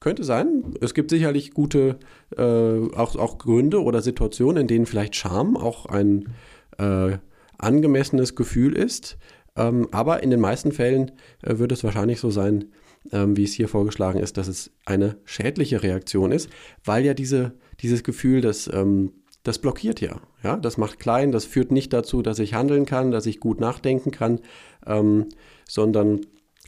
könnte 0.00 0.24
sein. 0.24 0.74
Es 0.80 0.94
gibt 0.94 1.10
sicherlich 1.10 1.52
gute 1.52 1.98
äh, 2.36 2.42
auch, 2.42 3.16
auch 3.16 3.38
Gründe 3.38 3.82
oder 3.82 4.02
Situationen, 4.02 4.62
in 4.62 4.68
denen 4.68 4.86
vielleicht 4.86 5.16
Scham 5.16 5.56
auch 5.56 5.86
ein 5.86 6.34
äh, 6.78 7.18
angemessenes 7.58 8.34
Gefühl 8.34 8.76
ist. 8.76 9.16
Ähm, 9.56 9.88
aber 9.90 10.22
in 10.22 10.30
den 10.30 10.40
meisten 10.40 10.72
Fällen 10.72 11.12
äh, 11.42 11.58
wird 11.58 11.72
es 11.72 11.82
wahrscheinlich 11.82 12.20
so 12.20 12.30
sein, 12.30 12.66
ähm, 13.12 13.36
wie 13.36 13.44
es 13.44 13.54
hier 13.54 13.68
vorgeschlagen 13.68 14.20
ist, 14.20 14.36
dass 14.36 14.48
es 14.48 14.70
eine 14.84 15.16
schädliche 15.24 15.82
Reaktion 15.82 16.32
ist, 16.32 16.50
weil 16.84 17.04
ja 17.04 17.14
diese, 17.14 17.52
dieses 17.80 18.02
Gefühl 18.04 18.40
des, 18.40 18.70
ähm, 18.72 19.12
das 19.42 19.58
blockiert 19.58 20.00
ja. 20.00 20.20
ja. 20.42 20.56
Das 20.56 20.76
macht 20.76 20.98
klein, 20.98 21.32
das 21.32 21.44
führt 21.44 21.70
nicht 21.70 21.92
dazu, 21.92 22.20
dass 22.20 22.38
ich 22.38 22.54
handeln 22.54 22.84
kann, 22.84 23.10
dass 23.10 23.26
ich 23.26 23.40
gut 23.40 23.60
nachdenken 23.60 24.10
kann, 24.10 24.40
ähm, 24.86 25.26
sondern 25.68 26.20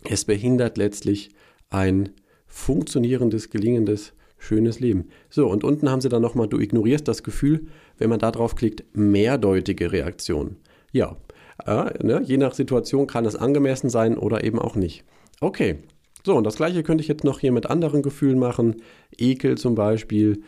es 0.09 0.25
behindert 0.25 0.79
letztlich 0.79 1.31
ein 1.71 2.11
funktionierendes, 2.59 3.51
gelingendes, 3.51 4.13
schönes 4.37 4.81
Leben. 4.81 5.09
So, 5.31 5.49
und 5.49 5.65
unten 5.65 5.91
haben 5.91 6.01
sie 6.01 6.09
dann 6.09 6.23
nochmal, 6.23 6.49
du 6.49 6.59
ignorierst 6.59 7.07
das 7.07 7.23
Gefühl, 7.23 7.67
wenn 7.99 8.11
man 8.11 8.19
da 8.19 8.31
drauf 8.31 8.57
klickt, 8.57 8.85
mehrdeutige 8.93 9.93
Reaktion. 9.93 10.57
Ja, 10.93 11.17
äh, 11.65 12.05
ne, 12.05 12.21
je 12.25 12.37
nach 12.37 12.55
Situation 12.55 13.07
kann 13.07 13.25
es 13.25 13.37
angemessen 13.37 13.91
sein 13.91 14.19
oder 14.19 14.45
eben 14.45 14.59
auch 14.59 14.77
nicht. 14.77 15.05
Okay, 15.41 15.77
so, 16.25 16.37
und 16.37 16.45
das 16.45 16.57
gleiche 16.57 16.83
könnte 16.83 17.03
ich 17.03 17.09
jetzt 17.09 17.25
noch 17.25 17.39
hier 17.39 17.53
mit 17.53 17.67
anderen 17.67 18.03
Gefühlen 18.03 18.39
machen. 18.39 18.77
Ekel 19.17 19.57
zum 19.57 19.75
Beispiel. 19.75 20.43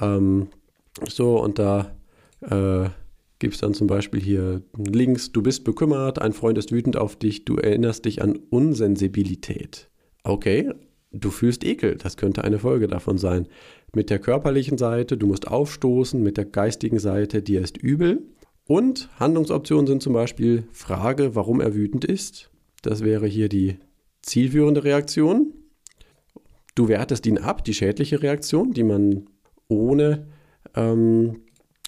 Ähm, 0.00 0.48
so, 1.08 1.40
und 1.40 1.58
da 1.58 1.94
äh, 2.42 2.88
gibt 3.38 3.54
es 3.54 3.60
dann 3.60 3.74
zum 3.74 3.86
Beispiel 3.86 4.20
hier 4.20 4.62
links, 4.76 5.32
du 5.32 5.42
bist 5.42 5.64
bekümmert, 5.64 6.20
ein 6.20 6.32
Freund 6.32 6.58
ist 6.58 6.72
wütend 6.72 6.96
auf 6.96 7.16
dich, 7.16 7.44
du 7.44 7.56
erinnerst 7.56 8.04
dich 8.04 8.20
an 8.20 8.38
Unsensibilität. 8.50 9.88
Okay, 10.24 10.70
du 11.12 11.30
fühlst 11.30 11.64
Ekel, 11.64 11.96
das 11.96 12.16
könnte 12.16 12.44
eine 12.44 12.58
Folge 12.58 12.88
davon 12.88 13.18
sein. 13.18 13.46
Mit 13.94 14.10
der 14.10 14.18
körperlichen 14.18 14.78
Seite, 14.78 15.16
du 15.16 15.26
musst 15.26 15.48
aufstoßen, 15.48 16.22
mit 16.22 16.36
der 16.36 16.46
geistigen 16.46 16.98
Seite, 16.98 17.42
dir 17.42 17.60
ist 17.60 17.76
übel. 17.76 18.22
Und 18.66 19.08
Handlungsoptionen 19.18 19.86
sind 19.86 20.02
zum 20.02 20.12
Beispiel 20.12 20.64
Frage, 20.72 21.34
warum 21.34 21.60
er 21.60 21.74
wütend 21.74 22.04
ist. 22.04 22.50
Das 22.82 23.04
wäre 23.04 23.26
hier 23.26 23.48
die 23.48 23.78
zielführende 24.22 24.84
Reaktion. 24.84 25.52
Du 26.74 26.88
wertest 26.88 27.26
ihn 27.26 27.38
ab, 27.38 27.64
die 27.64 27.74
schädliche 27.74 28.22
Reaktion, 28.22 28.72
die 28.72 28.84
man 28.84 29.26
ohne 29.68 30.26
ähm, 30.74 31.42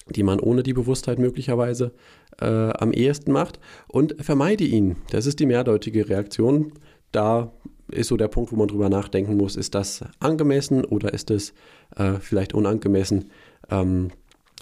die 0.08 0.22
man 0.22 0.40
ohne 0.40 0.62
die 0.62 0.74
Bewusstheit 0.74 1.18
möglicherweise 1.18 1.92
äh, 2.40 2.46
am 2.46 2.92
ehesten 2.92 3.32
macht 3.32 3.58
und 3.88 4.16
vermeide 4.20 4.64
ihn. 4.64 4.96
Das 5.10 5.26
ist 5.26 5.40
die 5.40 5.46
mehrdeutige 5.46 6.08
Reaktion. 6.08 6.72
Da 7.12 7.52
ist 7.90 8.08
so 8.08 8.16
der 8.16 8.28
Punkt, 8.28 8.52
wo 8.52 8.56
man 8.56 8.68
drüber 8.68 8.88
nachdenken 8.88 9.36
muss, 9.36 9.56
ist 9.56 9.74
das 9.74 10.04
angemessen 10.18 10.84
oder 10.84 11.12
ist 11.12 11.30
es 11.30 11.54
äh, 11.96 12.14
vielleicht 12.20 12.54
unangemessen 12.54 13.30
ähm, 13.70 14.10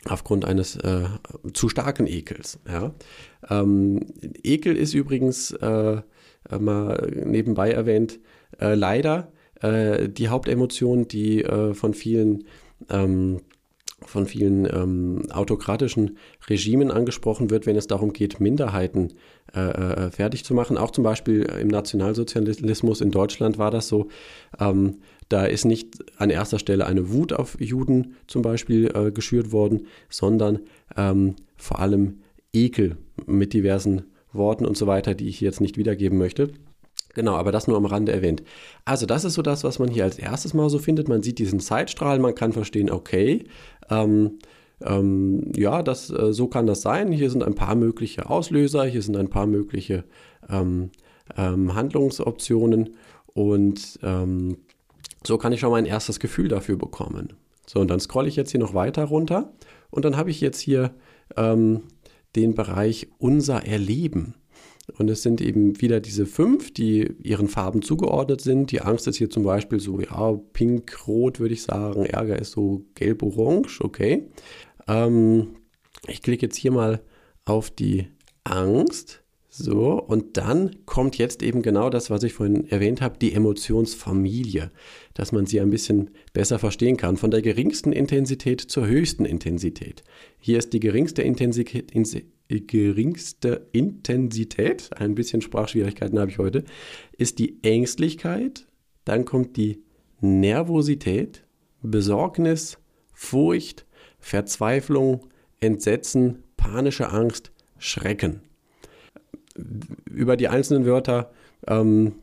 aufgrund 0.09 0.45
eines 0.45 0.77
äh, 0.77 1.05
zu 1.53 1.69
starken 1.69 2.07
Ekels. 2.07 2.59
Ja? 2.69 2.93
Ähm, 3.49 4.01
Ekel 4.43 4.77
ist 4.77 4.95
übrigens, 4.95 5.53
äh, 5.53 6.03
mal 6.59 7.13
nebenbei 7.25 7.71
erwähnt, 7.71 8.19
äh, 8.61 8.75
leider 8.75 9.33
äh, 9.61 10.09
die 10.09 10.29
Hauptemotion, 10.29 11.07
die 11.07 11.45
von 11.73 11.95
vielen 11.95 12.45
ähm, 12.91 13.41
von 14.07 14.27
vielen 14.27 14.67
ähm, 14.67 15.31
autokratischen 15.31 16.17
Regimen 16.49 16.91
angesprochen 16.91 17.51
wird, 17.51 17.67
wenn 17.67 17.77
es 17.77 17.87
darum 17.87 18.13
geht, 18.13 18.41
Minderheiten 18.41 19.15
äh, 19.55 19.61
äh, 19.61 20.11
fertig 20.11 20.45
zu 20.45 20.55
machen. 20.55 20.79
Auch 20.79 20.91
zum 20.91 21.05
Beispiel 21.05 21.43
im 21.43 21.69
Nationalsozialismus 21.69 23.01
in 23.01 23.11
Deutschland 23.11 23.59
war 23.59 23.71
das 23.71 23.89
so. 23.89 24.09
Ähm, 24.59 24.99
da 25.29 25.47
ist 25.47 25.65
nicht 25.65 25.99
an 26.19 26.31
erster 26.31 26.59
Stelle 26.59 26.87
eine 26.87 27.11
Wut 27.11 27.33
auf 27.33 27.59
Juden 27.59 28.17
zum 28.27 28.43
Beispiel 28.43 28.91
äh, 28.95 29.11
geschürt 29.11 29.51
worden, 29.51 29.87
sondern 30.11 30.61
ähm, 30.97 31.37
vor 31.57 31.79
allem 31.79 32.19
Ekel 32.53 32.97
mit 33.27 33.55
diversen 33.55 34.03
Worten 34.33 34.67
und 34.67 34.77
so 34.77 34.87
weiter, 34.87 35.15
die 35.15 35.29
ich 35.29 35.41
jetzt 35.41 35.61
nicht 35.61 35.79
wiedergeben 35.79 36.19
möchte. 36.19 36.51
Genau, 37.15 37.35
aber 37.35 37.53
das 37.53 37.67
nur 37.67 37.77
am 37.77 37.85
Rande 37.85 38.13
erwähnt. 38.13 38.43
Also 38.85 39.05
das 39.07 39.25
ist 39.25 39.35
so 39.35 39.43
das, 39.43 39.65
was 39.65 39.79
man 39.79 39.91
hier 39.91 40.05
als 40.05 40.19
erstes 40.19 40.55
mal 40.55 40.71
so 40.71 40.79
findet. 40.79 41.09
Man 41.09 41.23
sieht 41.23 41.39
diesen 41.39 41.61
Zeitstrahl, 41.61 42.19
man 42.19 42.35
kann 42.35 42.53
verstehen, 42.53 42.91
okay, 42.91 43.45
ähm, 43.93 44.39
ähm, 44.85 45.53
ja, 45.55 45.83
das, 45.83 46.11
äh, 46.11 46.33
so 46.33 46.49
kann 46.49 46.67
das 46.67 46.83
sein. 46.83 47.13
Hier 47.13 47.31
sind 47.31 47.43
ein 47.43 47.55
paar 47.55 47.75
mögliche 47.75 48.29
Auslöser, 48.29 48.85
hier 48.85 49.03
sind 49.03 49.17
ein 49.17 49.31
paar 49.31 49.47
mögliche 49.47 50.05
ähm, 50.49 50.91
ähm 51.37 51.75
Handlungsoptionen 51.75 52.97
und 53.27 53.99
ähm, 54.03 54.59
so 55.25 55.39
kann 55.39 55.53
ich 55.53 55.61
schon 55.61 55.71
mal 55.71 55.77
ein 55.77 55.87
erstes 55.87 56.19
Gefühl 56.21 56.49
dafür 56.49 56.77
bekommen. 56.77 57.35
So, 57.67 57.81
und 57.81 57.89
dann 57.89 58.01
scrolle 58.01 58.29
ich 58.29 58.37
jetzt 58.37 58.51
hier 58.51 58.61
noch 58.61 58.75
weiter 58.75 59.05
runter 59.05 59.53
und 59.91 60.05
dann 60.05 60.17
habe 60.17 60.31
ich 60.31 60.41
jetzt 60.41 60.61
hier 60.61 60.95
ähm, 61.37 61.83
den 62.35 62.55
Bereich 62.55 63.09
unser 63.19 63.65
Erleben. 63.67 64.35
Und 64.99 65.09
es 65.11 65.23
sind 65.23 65.41
eben 65.41 65.81
wieder 65.81 66.01
diese 66.01 66.27
fünf, 66.27 66.73
die 66.73 67.13
ihren 67.23 67.49
Farben 67.49 67.83
zugeordnet 67.83 68.41
sind. 68.41 68.73
Die 68.73 68.81
Angst 68.81 69.07
ist 69.07 69.17
hier 69.17 69.31
zum 69.31 69.45
Beispiel 69.45 69.81
so, 69.81 70.01
ja, 70.01 70.33
pink-rot 70.53 71.41
würde 71.41 71.55
ich 71.55 71.63
sagen. 71.63 72.05
Ärger 72.05 72.39
ist 72.39 72.53
so 72.53 72.85
gelb-orange, 72.95 73.81
okay. 73.81 74.29
Ähm, 74.89 75.57
ich 76.09 76.23
klicke 76.23 76.47
jetzt 76.47 76.57
hier 76.57 76.73
mal 76.73 77.01
auf 77.45 77.71
die 77.71 78.07
Angst. 78.45 79.23
So, 79.55 80.01
und 80.01 80.39
dann 80.39 80.77
kommt 80.87 81.19
jetzt 81.19 81.43
eben 81.43 81.61
genau 81.61 81.91
das, 81.91 82.09
was 82.09 82.23
ich 82.23 82.33
vorhin 82.33 82.67
erwähnt 82.71 83.03
habe, 83.03 83.19
die 83.19 83.35
Emotionsfamilie, 83.35 84.71
dass 85.13 85.31
man 85.31 85.45
sie 85.45 85.61
ein 85.61 85.69
bisschen 85.69 86.09
besser 86.33 86.59
verstehen 86.59 86.97
kann, 86.97 87.19
von 87.19 87.31
der 87.31 87.43
geringsten 87.43 87.93
Intensität 87.93 88.63
zur 88.63 88.87
höchsten 88.87 89.27
Intensität. 89.27 90.05
Hier 90.39 90.57
ist 90.57 90.73
die 90.73 90.81
geringste 90.81 91.21
Intensität, 91.21 91.93
geringste 92.61 93.67
Intensität, 93.73 94.91
ein 94.95 95.15
bisschen 95.15 95.41
Sprachschwierigkeiten 95.41 96.19
habe 96.19 96.31
ich 96.31 96.39
heute, 96.39 96.65
ist 97.17 97.39
die 97.39 97.63
Ängstlichkeit, 97.63 98.67
dann 99.05 99.25
kommt 99.25 99.57
die 99.57 99.83
Nervosität, 100.21 101.45
Besorgnis, 101.83 102.79
Furcht, 103.13 103.87
Verzweiflung, 104.19 105.27
Entsetzen, 105.61 106.45
panische 106.57 107.11
Angst, 107.11 107.53
Schrecken. 107.79 108.41
Über 110.05 110.37
die 110.37 110.49
einzelnen 110.49 110.87
Wörter 110.87 111.33
ähm, 111.67 112.15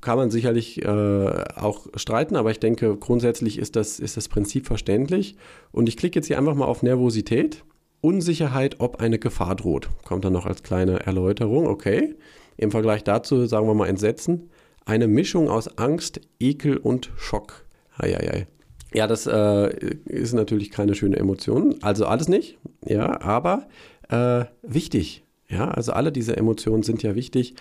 kann 0.00 0.18
man 0.18 0.30
sicherlich 0.30 0.82
äh, 0.82 1.44
auch 1.56 1.86
streiten, 1.96 2.36
aber 2.36 2.50
ich 2.50 2.60
denke, 2.60 2.96
grundsätzlich 2.96 3.58
ist 3.58 3.76
das, 3.76 4.00
ist 4.00 4.16
das 4.16 4.28
Prinzip 4.28 4.66
verständlich. 4.66 5.36
Und 5.72 5.88
ich 5.88 5.96
klicke 5.96 6.18
jetzt 6.18 6.26
hier 6.26 6.38
einfach 6.38 6.54
mal 6.54 6.66
auf 6.66 6.82
Nervosität 6.82 7.64
Unsicherheit, 8.04 8.76
ob 8.80 9.00
eine 9.00 9.18
Gefahr 9.18 9.56
droht. 9.56 9.88
Kommt 10.04 10.24
dann 10.24 10.34
noch 10.34 10.44
als 10.44 10.62
kleine 10.62 11.00
Erläuterung, 11.00 11.66
okay. 11.66 12.14
Im 12.58 12.70
Vergleich 12.70 13.02
dazu 13.02 13.46
sagen 13.46 13.66
wir 13.66 13.74
mal 13.74 13.88
Entsetzen. 13.88 14.50
Eine 14.84 15.08
Mischung 15.08 15.48
aus 15.48 15.78
Angst, 15.78 16.20
Ekel 16.38 16.76
und 16.76 17.10
Schock. 17.16 17.64
Eieiei. 17.96 18.46
Ja, 18.92 19.06
das 19.06 19.26
äh, 19.26 19.96
ist 20.04 20.34
natürlich 20.34 20.70
keine 20.70 20.94
schöne 20.94 21.16
Emotion. 21.16 21.76
Also 21.80 22.04
alles 22.06 22.28
nicht, 22.28 22.58
ja, 22.84 23.20
aber 23.22 23.66
äh, 24.10 24.44
wichtig. 24.62 25.24
Ja, 25.48 25.68
also 25.68 25.92
alle 25.92 26.12
diese 26.12 26.36
Emotionen 26.36 26.82
sind 26.82 27.02
ja 27.02 27.14
wichtig, 27.14 27.54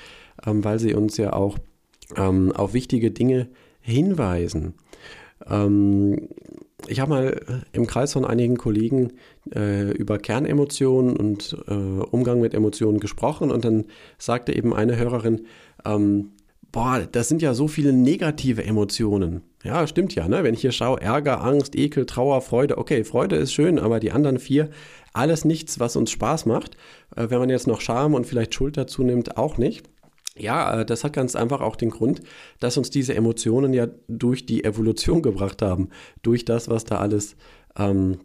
ähm, 0.45 0.63
weil 0.63 0.77
sie 0.77 0.93
uns 0.93 1.17
ja 1.17 1.33
auch 1.33 1.57
ähm, 2.17 2.51
auf 2.51 2.73
wichtige 2.73 3.11
Dinge 3.11 3.47
hinweisen. 3.79 4.73
Ähm, 5.49 6.29
ich 6.87 6.99
habe 6.99 7.09
mal 7.09 7.65
im 7.71 7.87
Kreis 7.87 8.13
von 8.13 8.25
einigen 8.25 8.57
Kollegen 8.57 9.13
äh, 9.55 9.91
über 9.91 10.17
Kernemotionen 10.17 11.15
und 11.15 11.57
äh, 11.67 11.73
Umgang 11.73 12.41
mit 12.41 12.53
Emotionen 12.53 12.99
gesprochen 12.99 13.51
und 13.51 13.65
dann 13.65 13.85
sagte 14.17 14.55
eben 14.55 14.73
eine 14.73 14.97
Hörerin, 14.97 15.45
ähm, 15.85 16.31
boah, 16.71 17.07
das 17.09 17.29
sind 17.29 17.41
ja 17.41 17.53
so 17.53 17.67
viele 17.67 17.93
negative 17.93 18.65
Emotionen. 18.65 19.41
Ja, 19.63 19.87
stimmt 19.87 20.13
ja, 20.15 20.27
ne? 20.27 20.43
Wenn 20.43 20.55
ich 20.55 20.61
hier 20.61 20.73
schaue, 20.73 20.99
Ärger, 20.99 21.41
Angst, 21.41 21.75
Ekel, 21.75 22.05
Trauer, 22.05 22.41
Freude, 22.41 22.77
okay, 22.77 23.05
Freude 23.05 23.37
ist 23.37 23.53
schön, 23.53 23.79
aber 23.79 24.01
die 24.01 24.11
anderen 24.11 24.39
vier, 24.39 24.69
alles 25.13 25.45
nichts, 25.45 25.79
was 25.79 25.95
uns 25.95 26.11
Spaß 26.11 26.45
macht. 26.45 26.75
Äh, 27.15 27.29
wenn 27.29 27.39
man 27.39 27.49
jetzt 27.49 27.67
noch 27.67 27.79
Scham 27.79 28.13
und 28.13 28.25
vielleicht 28.25 28.53
Schuld 28.53 28.75
dazu 28.75 29.03
nimmt, 29.03 29.37
auch 29.37 29.57
nicht. 29.57 29.89
Ja, 30.37 30.81
äh, 30.81 30.85
das 30.85 31.03
hat 31.03 31.13
ganz 31.13 31.35
einfach 31.35 31.61
auch 31.61 31.75
den 31.75 31.89
Grund, 31.89 32.21
dass 32.59 32.77
uns 32.77 32.89
diese 32.89 33.15
Emotionen 33.15 33.73
ja 33.73 33.87
durch 34.07 34.45
die 34.45 34.63
Evolution 34.63 35.21
gebracht 35.21 35.61
haben, 35.61 35.89
durch 36.21 36.45
das, 36.45 36.69
was 36.69 36.85
da 36.85 36.97
alles, 36.97 37.35
ähm, 37.77 38.19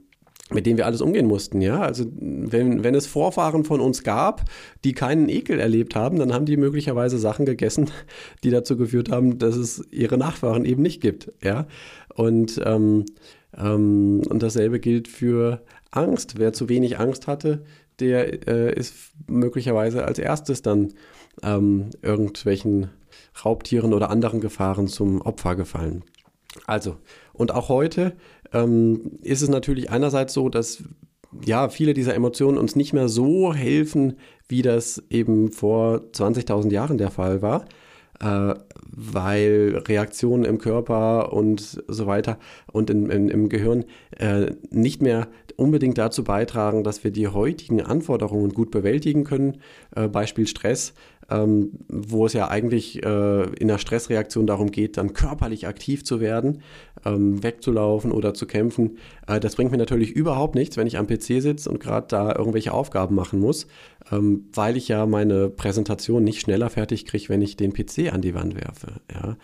mit 0.51 0.65
dem 0.65 0.79
wir 0.79 0.87
alles 0.87 1.03
umgehen 1.03 1.27
mussten. 1.27 1.61
Ja, 1.61 1.81
also 1.81 2.07
wenn, 2.17 2.83
wenn 2.83 2.95
es 2.95 3.07
Vorfahren 3.07 3.65
von 3.65 3.81
uns 3.81 4.03
gab, 4.03 4.49
die 4.85 4.95
keinen 4.95 5.29
Ekel 5.29 5.61
erlebt 5.61 5.95
haben, 5.95 6.19
dann 6.19 6.33
haben 6.33 6.47
die 6.47 6.57
möglicherweise 6.57 7.19
Sachen 7.19 7.45
gegessen, 7.45 7.91
die 8.45 8.51
dazu 8.51 8.77
geführt 8.77 9.11
haben, 9.11 9.39
dass 9.39 9.57
es 9.57 9.87
ihre 9.91 10.17
Nachfahren 10.17 10.65
eben 10.65 10.83
nicht 10.83 11.03
gibt. 11.03 11.33
Ja, 11.43 11.67
und 12.15 12.61
ähm, 12.65 13.05
ähm, 13.57 14.23
und 14.29 14.43
dasselbe 14.43 14.81
gilt 14.81 15.09
für 15.09 15.63
Angst. 15.91 16.39
Wer 16.39 16.53
zu 16.53 16.69
wenig 16.69 16.99
Angst 16.99 17.27
hatte, 17.27 17.65
der 18.01 18.47
äh, 18.49 18.75
ist 18.75 18.95
möglicherweise 19.27 20.05
als 20.05 20.19
erstes 20.19 20.63
dann 20.63 20.93
ähm, 21.43 21.91
irgendwelchen 22.03 22.91
Raubtieren 23.45 23.93
oder 23.93 24.11
anderen 24.11 24.41
Gefahren 24.41 24.89
zum 24.89 25.21
Opfer 25.21 25.57
gefallen. 25.57 26.05
Also, 26.67 26.97
und 27.33 27.53
auch 27.53 27.69
heute 27.69 28.17
ähm, 28.53 29.19
ist 29.23 29.43
es 29.43 29.49
natürlich 29.49 29.91
einerseits 29.91 30.35
so, 30.35 30.49
dass 30.49 30.83
ja, 31.45 31.69
viele 31.69 31.93
dieser 31.93 32.15
Emotionen 32.15 32.57
uns 32.57 32.75
nicht 32.75 32.95
mehr 32.95 33.09
so 33.09 33.53
helfen, 33.53 34.17
wie 34.49 34.63
das 34.63 35.03
eben 35.11 35.53
vor 35.53 36.01
20.000 36.13 36.71
Jahren 36.73 36.99
der 36.99 37.11
Fall 37.11 37.43
war. 37.43 37.67
äh, 38.21 38.55
weil 38.91 39.83
Reaktionen 39.87 40.45
im 40.45 40.59
Körper 40.59 41.33
und 41.33 41.83
so 41.87 42.07
weiter 42.07 42.39
und 42.73 42.91
in, 42.91 43.11
in, 43.11 43.29
im 43.29 43.49
Gehirn 43.49 43.85
äh, 44.17 44.53
nicht 44.71 45.03
mehr 45.03 45.29
unbedingt 45.57 45.99
dazu 45.99 46.25
beitragen, 46.25 46.85
dass 46.85 47.05
wir 47.05 47.11
die 47.11 47.29
heutigen 47.29 47.81
Anforderungen 47.81 48.53
gut 48.53 48.71
bewältigen 48.71 49.25
können. 49.25 49.59
Äh, 49.95 50.09
Beispiel 50.09 50.47
Stress 50.47 50.95
ähm, 51.31 51.73
wo 51.89 52.27
es 52.27 52.33
ja 52.33 52.49
eigentlich 52.49 53.03
äh, 53.05 53.43
in 53.55 53.69
der 53.69 53.79
Stressreaktion 53.79 54.47
darum 54.47 54.71
geht, 54.71 54.97
dann 54.97 55.13
körperlich 55.13 55.67
aktiv 55.67 56.05
zu 56.05 56.21
werden, 56.21 56.63
ähm, 57.05 57.43
wegzulaufen 57.43 58.13
oder 58.13 58.33
zu 58.33 58.47
kämpfen. 58.47 58.99
Äh, 59.27 59.39
das 59.39 59.57
bringt 59.57 59.71
mir 59.71 59.79
natürlich 59.79 60.11
überhaupt 60.11 60.55
nichts, 60.55 60.77
wenn 60.77 60.87
ich 60.87 60.97
am 60.97 61.07
PC 61.07 61.43
sitze 61.43 61.71
und 61.71 61.81
gerade 61.81 62.07
da 62.09 62.35
irgendwelche 62.35 62.73
Aufgaben 62.73 63.15
machen 63.15 63.41
muss, 63.41 63.67
ähm, 64.11 64.49
weil 64.55 64.77
ich 64.77 64.89
ja 64.89 65.05
meine 65.07 65.51
Präsentation 65.51 66.25
nicht 66.25 66.41
schneller 66.41 66.71
fertig 66.71 67.05
kriege, 67.05 67.29
wenn 67.29 67.43
ich 67.43 67.57
den 67.57 67.73
PC 67.73 68.13
an 68.13 68.23
die 68.23 68.35
Wand 68.35 68.55
werfe. 68.55 69.01
Ja? 69.13 69.37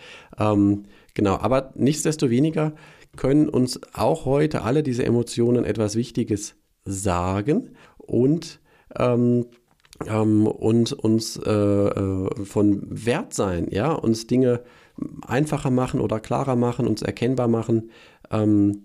Ähm, 0.52 0.84
genau, 1.12 1.36
aber 1.36 1.72
nichtsdestoweniger 1.76 2.72
können 3.16 3.48
uns 3.48 3.78
auch 3.92 4.24
heute 4.24 4.62
alle 4.62 4.82
diese 4.82 5.04
Emotionen 5.04 5.64
etwas 5.64 5.96
Wichtiges 5.96 6.56
sagen 6.84 7.70
und 7.98 8.60
ähm, 8.98 9.46
ähm, 10.06 10.46
und 10.46 10.92
uns 10.92 11.36
äh, 11.36 11.50
äh, 11.50 12.44
von 12.44 12.82
Wert 12.88 13.34
sein, 13.34 13.68
ja, 13.70 13.92
uns 13.92 14.26
Dinge 14.26 14.62
einfacher 15.26 15.70
machen 15.70 16.00
oder 16.00 16.20
klarer 16.20 16.56
machen, 16.56 16.86
uns 16.86 17.02
erkennbar 17.02 17.48
machen. 17.48 17.90
Ähm, 18.30 18.82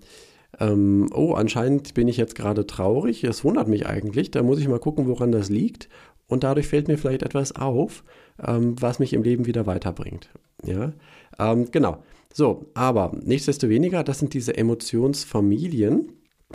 ähm, 0.60 1.10
oh, 1.14 1.34
anscheinend 1.34 1.94
bin 1.94 2.08
ich 2.08 2.18
jetzt 2.18 2.36
gerade 2.36 2.66
traurig. 2.66 3.24
Es 3.24 3.44
wundert 3.44 3.68
mich 3.68 3.86
eigentlich. 3.86 4.32
Da 4.32 4.42
muss 4.44 4.60
ich 4.60 4.68
mal 4.68 4.80
gucken, 4.80 5.08
woran 5.08 5.32
das 5.32 5.50
liegt. 5.50 5.90
Und 6.28 6.44
dadurch 6.44 6.68
fällt 6.68 6.88
mir 6.88 6.98
vielleicht 6.98 7.24
etwas 7.24 7.56
auf, 7.56 8.04
ähm, 8.46 8.76
was 8.80 9.00
mich 9.00 9.14
im 9.14 9.24
Leben 9.24 9.46
wieder 9.46 9.66
weiterbringt. 9.66 10.30
Ja, 10.64 10.94
ähm, 11.40 11.70
genau. 11.72 12.04
So, 12.34 12.68
aber 12.74 13.12
nichtsdestoweniger, 13.24 14.04
das 14.04 14.20
sind 14.20 14.34
diese 14.34 14.56
Emotionsfamilien. 14.56 16.12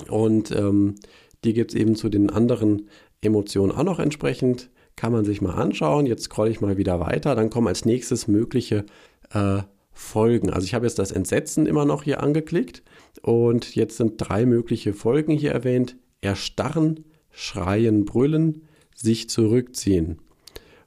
Und 0.08 0.50
ähm, 0.50 0.96
die 1.44 1.52
gibt 1.52 1.72
es 1.72 1.80
eben 1.80 1.96
zu 1.96 2.08
den 2.08 2.30
anderen 2.30 2.88
Emotionen 3.24 3.72
auch 3.72 3.84
noch 3.84 3.98
entsprechend. 3.98 4.70
Kann 4.96 5.12
man 5.12 5.24
sich 5.24 5.40
mal 5.40 5.54
anschauen. 5.54 6.06
Jetzt 6.06 6.24
scrolle 6.24 6.50
ich 6.50 6.60
mal 6.60 6.76
wieder 6.76 7.00
weiter. 7.00 7.34
Dann 7.34 7.50
kommen 7.50 7.66
als 7.66 7.84
nächstes 7.84 8.28
mögliche 8.28 8.84
äh, 9.32 9.62
Folgen. 9.92 10.50
Also 10.50 10.64
ich 10.66 10.74
habe 10.74 10.86
jetzt 10.86 10.98
das 10.98 11.12
Entsetzen 11.12 11.66
immer 11.66 11.84
noch 11.84 12.02
hier 12.02 12.22
angeklickt 12.22 12.82
und 13.22 13.74
jetzt 13.74 13.96
sind 13.96 14.14
drei 14.18 14.44
mögliche 14.44 14.92
Folgen 14.92 15.32
hier 15.32 15.52
erwähnt. 15.52 15.96
Erstarren, 16.20 17.04
schreien, 17.30 18.04
brüllen, 18.04 18.62
sich 18.94 19.28
zurückziehen. 19.28 20.18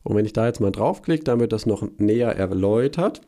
Und 0.03 0.15
wenn 0.15 0.25
ich 0.25 0.34
da 0.34 0.48
jetzt 0.48 0.62
mal 0.62 0.72
draufklicke, 0.72 1.24
dann 1.24 1.39
wird 1.39 1.53
das 1.53 1.65
noch 1.65 1.88
näher 1.98 2.36
erläutert. 2.36 3.22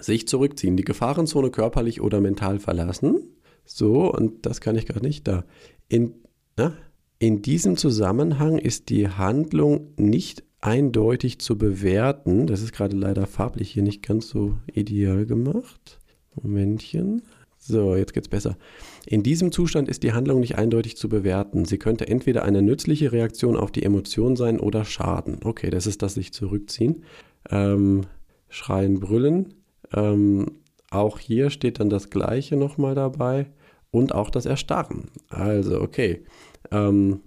Sich 0.00 0.26
zurückziehen, 0.26 0.76
die 0.76 0.84
Gefahrenzone 0.84 1.50
körperlich 1.50 2.00
oder 2.00 2.20
mental 2.20 2.58
verlassen. 2.58 3.34
So, 3.64 4.12
und 4.12 4.44
das 4.44 4.60
kann 4.60 4.76
ich 4.76 4.86
gerade 4.86 5.06
nicht 5.06 5.28
da. 5.28 5.44
In, 5.88 6.14
na, 6.56 6.74
in 7.18 7.42
diesem 7.42 7.76
Zusammenhang 7.76 8.58
ist 8.58 8.88
die 8.88 9.08
Handlung 9.08 9.92
nicht 9.96 10.44
eindeutig 10.60 11.38
zu 11.38 11.58
bewerten. 11.58 12.46
Das 12.46 12.62
ist 12.62 12.72
gerade 12.72 12.96
leider 12.96 13.26
farblich 13.26 13.70
hier 13.70 13.82
nicht 13.82 14.02
ganz 14.02 14.28
so 14.28 14.58
ideal 14.72 15.26
gemacht. 15.26 16.00
Momentchen. 16.34 17.22
So, 17.66 17.96
jetzt 17.96 18.12
geht's 18.12 18.28
besser. 18.28 18.58
In 19.06 19.22
diesem 19.22 19.50
Zustand 19.50 19.88
ist 19.88 20.02
die 20.02 20.12
Handlung 20.12 20.40
nicht 20.40 20.56
eindeutig 20.56 20.96
zu 20.98 21.08
bewerten. 21.08 21.64
Sie 21.64 21.78
könnte 21.78 22.06
entweder 22.08 22.42
eine 22.42 22.60
nützliche 22.60 23.12
Reaktion 23.12 23.56
auf 23.56 23.72
die 23.72 23.84
Emotion 23.84 24.36
sein 24.36 24.60
oder 24.60 24.84
Schaden. 24.84 25.40
Okay, 25.44 25.70
das 25.70 25.86
ist 25.86 26.02
das 26.02 26.14
sich 26.14 26.32
zurückziehen. 26.32 27.04
Ähm, 27.50 28.02
schreien, 28.48 29.00
brüllen. 29.00 29.54
Ähm, 29.94 30.58
auch 30.90 31.18
hier 31.18 31.48
steht 31.48 31.80
dann 31.80 31.88
das 31.88 32.10
Gleiche 32.10 32.56
nochmal 32.56 32.94
dabei. 32.94 33.46
Und 33.90 34.14
auch 34.14 34.28
das 34.28 34.44
Erstarren. 34.44 35.10
Also, 35.28 35.80
okay. 35.80 36.24
Ähm, 36.70 37.20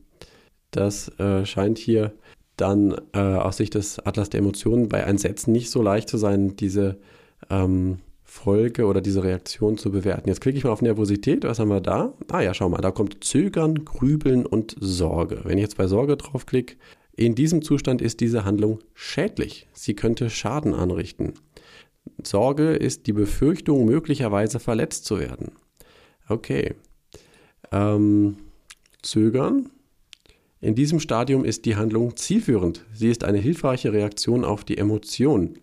das 0.72 1.10
äh, 1.20 1.46
scheint 1.46 1.77
hier 1.77 2.13
dann 2.58 2.96
äh, 3.13 3.20
aus 3.20 3.58
Sicht 3.58 3.75
des 3.75 4.00
Atlas 4.00 4.29
der 4.29 4.39
Emotionen 4.39 4.89
bei 4.89 5.03
Einsätzen 5.03 5.51
nicht 5.51 5.70
so 5.70 5.82
leicht 5.82 6.10
zu 6.10 6.17
sein, 6.17 6.56
diese 6.56 6.98
ähm, 7.50 8.00
Folge 8.24 8.86
oder 8.86 9.00
diese 9.00 9.24
Reaktion 9.24 9.77
zu 9.77 9.91
bewerten. 9.91 10.27
Jetzt 10.27 10.41
klicke 10.41 10.58
ich 10.58 10.63
mal 10.63 10.72
auf 10.72 10.82
Nervosität. 10.82 11.43
Was 11.43 11.60
haben 11.60 11.69
wir 11.69 11.82
da? 11.82 12.13
Ah 12.30 12.41
ja, 12.41 12.54
schau 12.54 12.67
mal, 12.67 12.82
da 12.82 12.91
kommt 12.91 13.23
Zögern, 13.23 13.86
Grübeln 13.86 14.45
und 14.45 14.76
Sorge. 14.80 15.41
Wenn 15.43 15.58
ich 15.58 15.63
jetzt 15.63 15.78
bei 15.78 15.88
Sorge 15.88 16.17
draufklicke, 16.17 16.76
in 17.15 17.36
diesem 17.36 17.62
Zustand 17.62 18.02
ist 18.02 18.19
diese 18.19 18.43
Handlung 18.43 18.80
schädlich. 18.93 19.67
Sie 19.73 19.95
könnte 19.95 20.30
Schaden 20.30 20.73
anrichten. 20.73 21.34
Sorge 22.23 22.73
ist 22.73 23.08
die 23.08 23.13
Befürchtung, 23.13 23.86
möglicherweise 23.86 24.60
verletzt 24.60 25.06
zu 25.06 25.19
werden. 25.19 25.54
Okay. 26.28 26.76
Ähm, 27.71 28.38
Zögern. 29.01 29.69
In 30.60 30.75
diesem 30.75 30.99
Stadium 30.99 31.45
ist 31.45 31.65
die 31.65 31.75
Handlung 31.75 32.17
zielführend. 32.17 32.86
Sie 32.93 33.10
ist 33.10 33.23
eine 33.23 33.38
hilfreiche 33.38 33.93
Reaktion 33.93 34.43
auf 34.43 34.63
die 34.63 34.77
Emotion. 34.77 35.60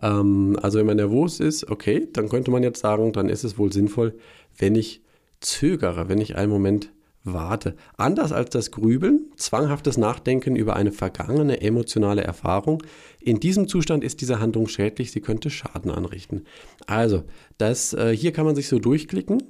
Ähm, 0.00 0.58
also 0.62 0.78
wenn 0.78 0.86
man 0.86 0.96
nervös 0.96 1.40
ist, 1.40 1.70
okay, 1.70 2.08
dann 2.12 2.28
könnte 2.28 2.50
man 2.50 2.62
jetzt 2.62 2.80
sagen, 2.80 3.12
dann 3.12 3.28
ist 3.28 3.44
es 3.44 3.58
wohl 3.58 3.72
sinnvoll, 3.72 4.14
wenn 4.56 4.74
ich 4.74 5.02
zögere, 5.40 6.08
wenn 6.08 6.20
ich 6.20 6.36
einen 6.36 6.50
Moment 6.50 6.90
warte. 7.24 7.74
Anders 7.96 8.32
als 8.32 8.50
das 8.50 8.70
Grübeln, 8.70 9.26
zwanghaftes 9.36 9.98
Nachdenken 9.98 10.56
über 10.56 10.76
eine 10.76 10.92
vergangene 10.92 11.60
emotionale 11.60 12.22
Erfahrung. 12.22 12.82
In 13.20 13.40
diesem 13.40 13.68
Zustand 13.68 14.04
ist 14.04 14.20
diese 14.20 14.40
Handlung 14.40 14.68
schädlich, 14.68 15.10
sie 15.10 15.20
könnte 15.20 15.50
Schaden 15.50 15.90
anrichten. 15.90 16.44
Also, 16.86 17.24
das, 17.58 17.92
äh, 17.92 18.16
hier 18.16 18.32
kann 18.32 18.46
man 18.46 18.56
sich 18.56 18.68
so 18.68 18.78
durchklicken 18.78 19.42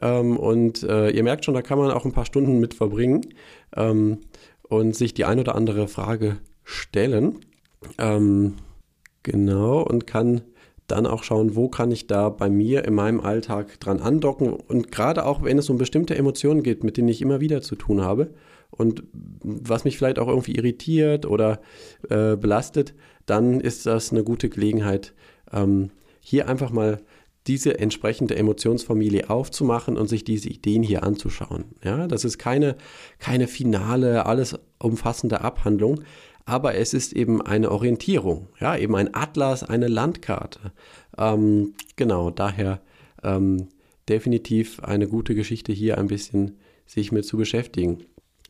ähm, 0.00 0.36
und 0.36 0.82
äh, 0.82 1.10
ihr 1.10 1.22
merkt 1.22 1.44
schon, 1.44 1.54
da 1.54 1.62
kann 1.62 1.78
man 1.78 1.90
auch 1.90 2.04
ein 2.04 2.12
paar 2.12 2.26
Stunden 2.26 2.60
mit 2.60 2.74
verbringen 2.74 3.22
ähm, 3.76 4.18
und 4.62 4.94
sich 4.96 5.14
die 5.14 5.24
ein 5.24 5.38
oder 5.38 5.54
andere 5.54 5.88
Frage 5.88 6.36
stellen. 6.64 7.40
Ähm, 7.98 8.54
genau, 9.22 9.82
und 9.82 10.06
kann 10.06 10.42
dann 10.86 11.06
auch 11.06 11.22
schauen, 11.22 11.56
wo 11.56 11.68
kann 11.68 11.90
ich 11.90 12.06
da 12.06 12.28
bei 12.28 12.50
mir 12.50 12.84
in 12.84 12.94
meinem 12.94 13.20
Alltag 13.20 13.80
dran 13.80 14.00
andocken. 14.00 14.52
Und 14.52 14.92
gerade 14.92 15.24
auch, 15.24 15.42
wenn 15.42 15.58
es 15.58 15.70
um 15.70 15.78
bestimmte 15.78 16.16
Emotionen 16.16 16.62
geht, 16.62 16.84
mit 16.84 16.96
denen 16.96 17.08
ich 17.08 17.22
immer 17.22 17.40
wieder 17.40 17.62
zu 17.62 17.74
tun 17.74 18.02
habe 18.02 18.34
und 18.70 19.02
was 19.42 19.84
mich 19.84 19.96
vielleicht 19.96 20.18
auch 20.18 20.28
irgendwie 20.28 20.56
irritiert 20.56 21.24
oder 21.26 21.60
äh, 22.10 22.36
belastet, 22.36 22.94
dann 23.24 23.60
ist 23.60 23.86
das 23.86 24.12
eine 24.12 24.24
gute 24.24 24.50
Gelegenheit, 24.50 25.14
ähm, 25.52 25.90
hier 26.20 26.48
einfach 26.48 26.70
mal 26.70 27.00
diese 27.46 27.78
entsprechende 27.78 28.36
Emotionsfamilie 28.36 29.28
aufzumachen 29.28 29.96
und 29.98 30.08
sich 30.08 30.24
diese 30.24 30.48
Ideen 30.48 30.82
hier 30.82 31.02
anzuschauen. 31.02 31.64
Ja, 31.82 32.06
das 32.06 32.24
ist 32.24 32.38
keine, 32.38 32.76
keine 33.18 33.48
finale, 33.48 34.26
alles 34.26 34.58
umfassende 34.78 35.42
Abhandlung, 35.42 36.00
aber 36.46 36.74
es 36.74 36.94
ist 36.94 37.12
eben 37.12 37.42
eine 37.42 37.70
Orientierung, 37.70 38.48
ja, 38.60 38.76
eben 38.76 38.96
ein 38.96 39.14
Atlas, 39.14 39.62
eine 39.62 39.88
Landkarte. 39.88 40.72
Ähm, 41.18 41.74
genau, 41.96 42.30
daher 42.30 42.80
ähm, 43.22 43.68
definitiv 44.08 44.80
eine 44.80 45.08
gute 45.08 45.34
Geschichte 45.34 45.72
hier 45.72 45.98
ein 45.98 46.08
bisschen 46.08 46.58
sich 46.86 47.12
mit 47.12 47.24
zu 47.24 47.36
beschäftigen. 47.36 48.04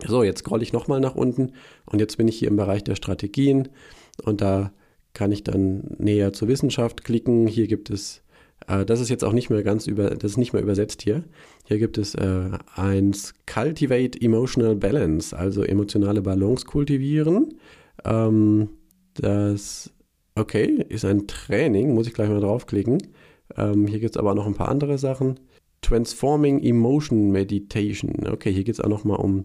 So, 0.04 0.24
jetzt 0.24 0.40
scrolle 0.40 0.64
ich 0.64 0.72
nochmal 0.72 1.00
nach 1.00 1.14
unten 1.14 1.52
und 1.86 2.00
jetzt 2.00 2.16
bin 2.16 2.26
ich 2.26 2.38
hier 2.38 2.48
im 2.48 2.56
Bereich 2.56 2.82
der 2.82 2.96
Strategien 2.96 3.68
und 4.22 4.40
da 4.40 4.72
kann 5.12 5.30
ich 5.30 5.44
dann 5.44 5.94
näher 5.98 6.32
zur 6.32 6.48
Wissenschaft 6.48 7.04
klicken. 7.04 7.46
Hier 7.46 7.68
gibt 7.68 7.90
es 7.90 8.23
äh, 8.66 8.84
das 8.84 9.00
ist 9.00 9.08
jetzt 9.08 9.24
auch 9.24 9.32
nicht 9.32 9.50
mehr 9.50 9.62
ganz 9.62 9.86
über, 9.86 10.10
das 10.10 10.32
ist 10.32 10.36
nicht 10.36 10.52
mehr 10.52 10.62
übersetzt 10.62 11.02
hier. 11.02 11.24
Hier 11.64 11.78
gibt 11.78 11.98
es 11.98 12.14
äh, 12.14 12.50
eins 12.74 13.34
Cultivate 13.46 14.20
Emotional 14.20 14.76
Balance, 14.76 15.36
also 15.36 15.62
emotionale 15.62 16.22
Balance 16.22 16.66
kultivieren. 16.66 17.54
Ähm, 18.04 18.70
das, 19.14 19.92
okay, 20.34 20.84
ist 20.88 21.04
ein 21.04 21.26
Training, 21.26 21.94
muss 21.94 22.06
ich 22.06 22.14
gleich 22.14 22.28
mal 22.28 22.40
draufklicken. 22.40 22.98
Ähm, 23.56 23.86
hier 23.86 24.00
gibt 24.00 24.16
es 24.16 24.20
aber 24.20 24.34
noch 24.34 24.46
ein 24.46 24.54
paar 24.54 24.68
andere 24.68 24.98
Sachen. 24.98 25.40
Transforming 25.82 26.62
Emotion 26.62 27.30
Meditation. 27.30 28.26
Okay, 28.26 28.52
hier 28.52 28.64
geht 28.64 28.74
es 28.74 28.80
auch 28.80 28.88
nochmal 28.88 29.18
um 29.18 29.44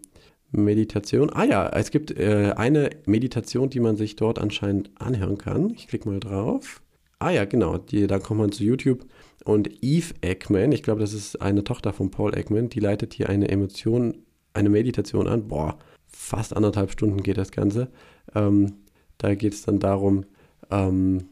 Meditation. 0.52 1.30
Ah 1.32 1.44
ja, 1.44 1.70
es 1.70 1.92
gibt 1.92 2.18
äh, 2.18 2.54
eine 2.56 2.90
Meditation, 3.06 3.70
die 3.70 3.80
man 3.80 3.98
sich 3.98 4.16
dort 4.16 4.40
anscheinend 4.40 4.92
anhören 4.96 5.38
kann. 5.38 5.72
Ich 5.72 5.88
klicke 5.88 6.10
mal 6.10 6.20
drauf. 6.20 6.82
Ah 7.20 7.32
ja, 7.32 7.46
genau. 7.46 7.78
Die, 7.78 8.08
da 8.08 8.20
kommt 8.20 8.40
man 8.40 8.52
zu 8.52 8.64
YouTube. 8.64 9.06
Und 9.44 9.84
Eve 9.84 10.14
Eggman, 10.22 10.72
ich 10.72 10.84
glaube, 10.84 11.02
das 11.02 11.14
ist 11.14 11.42
eine 11.42 11.64
Tochter 11.64 11.94
von 11.94 12.12
Paul 12.12 12.36
Eggman, 12.36 12.70
die 12.70 12.80
leitet 12.80 13.14
hier 13.14 13.30
eine 13.30 13.50
Emotion, 13.50 14.24
eine 14.54 14.70
Meditation 14.70 15.28
an. 15.28 15.48
Boah, 15.48 15.78
fast 16.08 16.56
anderthalb 16.56 16.92
Stunden 16.92 17.24
geht 17.24 17.38
das 17.38 17.52
Ganze. 17.52 17.90
Ähm, 18.36 18.74
da 19.18 19.36
geht 19.36 19.54
es 19.54 19.64
dann 19.64 19.80
darum, 19.80 20.26
ähm, 20.72 21.26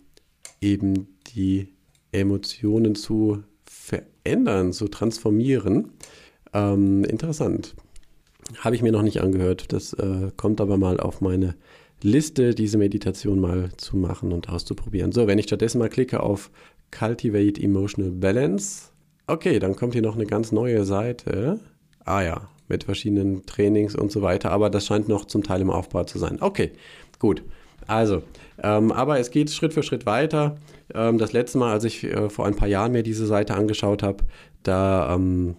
eben 0.61 1.17
die 1.35 1.69
Emotionen 2.11 2.95
zu 2.95 3.43
verändern, 3.65 4.73
zu 4.73 4.87
transformieren. 4.87 5.91
Ähm, 6.53 7.03
interessant. 7.05 7.75
Habe 8.59 8.75
ich 8.75 8.81
mir 8.81 8.91
noch 8.91 9.01
nicht 9.03 9.21
angehört. 9.21 9.71
Das 9.73 9.93
äh, 9.93 10.31
kommt 10.35 10.61
aber 10.61 10.77
mal 10.77 10.99
auf 10.99 11.21
meine 11.21 11.55
Liste, 12.01 12.53
diese 12.53 12.77
Meditation 12.77 13.39
mal 13.39 13.69
zu 13.77 13.97
machen 13.97 14.31
und 14.31 14.49
auszuprobieren. 14.49 15.11
So, 15.11 15.27
wenn 15.27 15.39
ich 15.39 15.45
stattdessen 15.45 15.79
mal 15.79 15.89
klicke 15.89 16.21
auf 16.21 16.51
Cultivate 16.91 17.61
Emotional 17.61 18.11
Balance, 18.11 18.91
okay, 19.27 19.59
dann 19.59 19.75
kommt 19.75 19.93
hier 19.93 20.01
noch 20.01 20.15
eine 20.15 20.25
ganz 20.25 20.51
neue 20.51 20.85
Seite. 20.85 21.59
Ah 22.05 22.21
ja, 22.21 22.49
mit 22.67 22.83
verschiedenen 22.83 23.45
Trainings 23.45 23.95
und 23.95 24.11
so 24.11 24.21
weiter, 24.21 24.51
aber 24.51 24.69
das 24.69 24.85
scheint 24.85 25.07
noch 25.07 25.25
zum 25.25 25.43
Teil 25.43 25.61
im 25.61 25.69
Aufbau 25.69 26.03
zu 26.03 26.19
sein. 26.19 26.37
Okay, 26.41 26.71
gut. 27.19 27.43
Also, 27.85 28.23
ähm, 28.61 28.91
aber 28.91 29.19
es 29.19 29.31
geht 29.31 29.49
Schritt 29.49 29.73
für 29.73 29.83
Schritt 29.83 30.05
weiter. 30.05 30.57
Ähm, 30.93 31.17
das 31.17 31.33
letzte 31.33 31.57
Mal, 31.57 31.71
als 31.71 31.83
ich 31.83 32.03
äh, 32.03 32.29
vor 32.29 32.45
ein 32.45 32.55
paar 32.55 32.67
Jahren 32.67 32.91
mir 32.91 33.03
diese 33.03 33.25
Seite 33.25 33.55
angeschaut 33.55 34.03
habe, 34.03 34.23
da 34.63 35.13
ähm, 35.15 35.55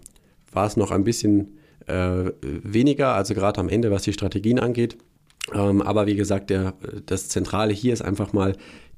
war 0.52 0.66
es 0.66 0.76
noch 0.76 0.90
ein 0.90 1.04
bisschen 1.04 1.58
äh, 1.86 2.30
weniger, 2.42 3.14
also 3.14 3.34
gerade 3.34 3.60
am 3.60 3.68
Ende, 3.68 3.90
was 3.90 4.02
die 4.02 4.12
Strategien 4.12 4.58
angeht. 4.58 4.98
Ähm, 5.54 5.82
aber 5.82 6.06
wie 6.06 6.16
gesagt, 6.16 6.50
der, 6.50 6.74
das 7.06 7.28
Zentrale 7.28 7.72
hier 7.72 7.92
ist 7.92 8.02
einfach 8.02 8.32
mal 8.32 8.54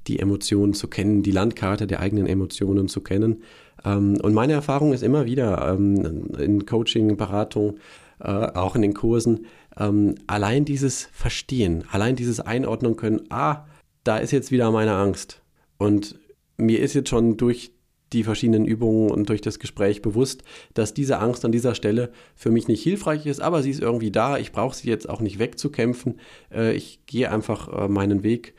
die 0.07 0.19
Emotionen 0.19 0.73
zu 0.73 0.87
kennen, 0.87 1.23
die 1.23 1.31
Landkarte 1.31 1.87
der 1.87 1.99
eigenen 1.99 2.25
Emotionen 2.25 2.87
zu 2.87 3.01
kennen. 3.01 3.43
Ähm, 3.85 4.17
und 4.21 4.33
meine 4.33 4.53
Erfahrung 4.53 4.93
ist 4.93 5.03
immer 5.03 5.25
wieder 5.25 5.73
ähm, 5.73 6.29
in 6.37 6.65
Coaching, 6.65 7.17
Beratung, 7.17 7.77
äh, 8.19 8.27
auch 8.27 8.75
in 8.75 8.81
den 8.81 8.93
Kursen, 8.93 9.45
ähm, 9.77 10.15
allein 10.27 10.65
dieses 10.65 11.09
Verstehen, 11.11 11.83
allein 11.91 12.15
dieses 12.15 12.39
Einordnen 12.39 12.95
können, 12.95 13.21
ah, 13.29 13.65
da 14.03 14.17
ist 14.17 14.31
jetzt 14.31 14.51
wieder 14.51 14.71
meine 14.71 14.93
Angst. 14.93 15.41
Und 15.77 16.19
mir 16.57 16.79
ist 16.79 16.93
jetzt 16.93 17.09
schon 17.09 17.37
durch 17.37 17.71
die 18.13 18.23
verschiedenen 18.23 18.65
Übungen 18.65 19.09
und 19.09 19.29
durch 19.29 19.41
das 19.41 19.59
Gespräch 19.59 20.01
bewusst, 20.01 20.43
dass 20.73 20.93
diese 20.93 21.19
Angst 21.19 21.45
an 21.45 21.51
dieser 21.51 21.75
Stelle 21.75 22.11
für 22.35 22.51
mich 22.51 22.67
nicht 22.67 22.83
hilfreich 22.83 23.25
ist, 23.25 23.41
aber 23.41 23.63
sie 23.63 23.71
ist 23.71 23.81
irgendwie 23.81 24.11
da. 24.11 24.37
Ich 24.37 24.51
brauche 24.51 24.75
sie 24.75 24.89
jetzt 24.89 25.09
auch 25.09 25.21
nicht 25.21 25.39
wegzukämpfen. 25.39 26.19
Äh, 26.51 26.73
ich 26.73 27.05
gehe 27.05 27.31
einfach 27.31 27.67
äh, 27.67 27.87
meinen 27.87 28.23
Weg 28.23 28.53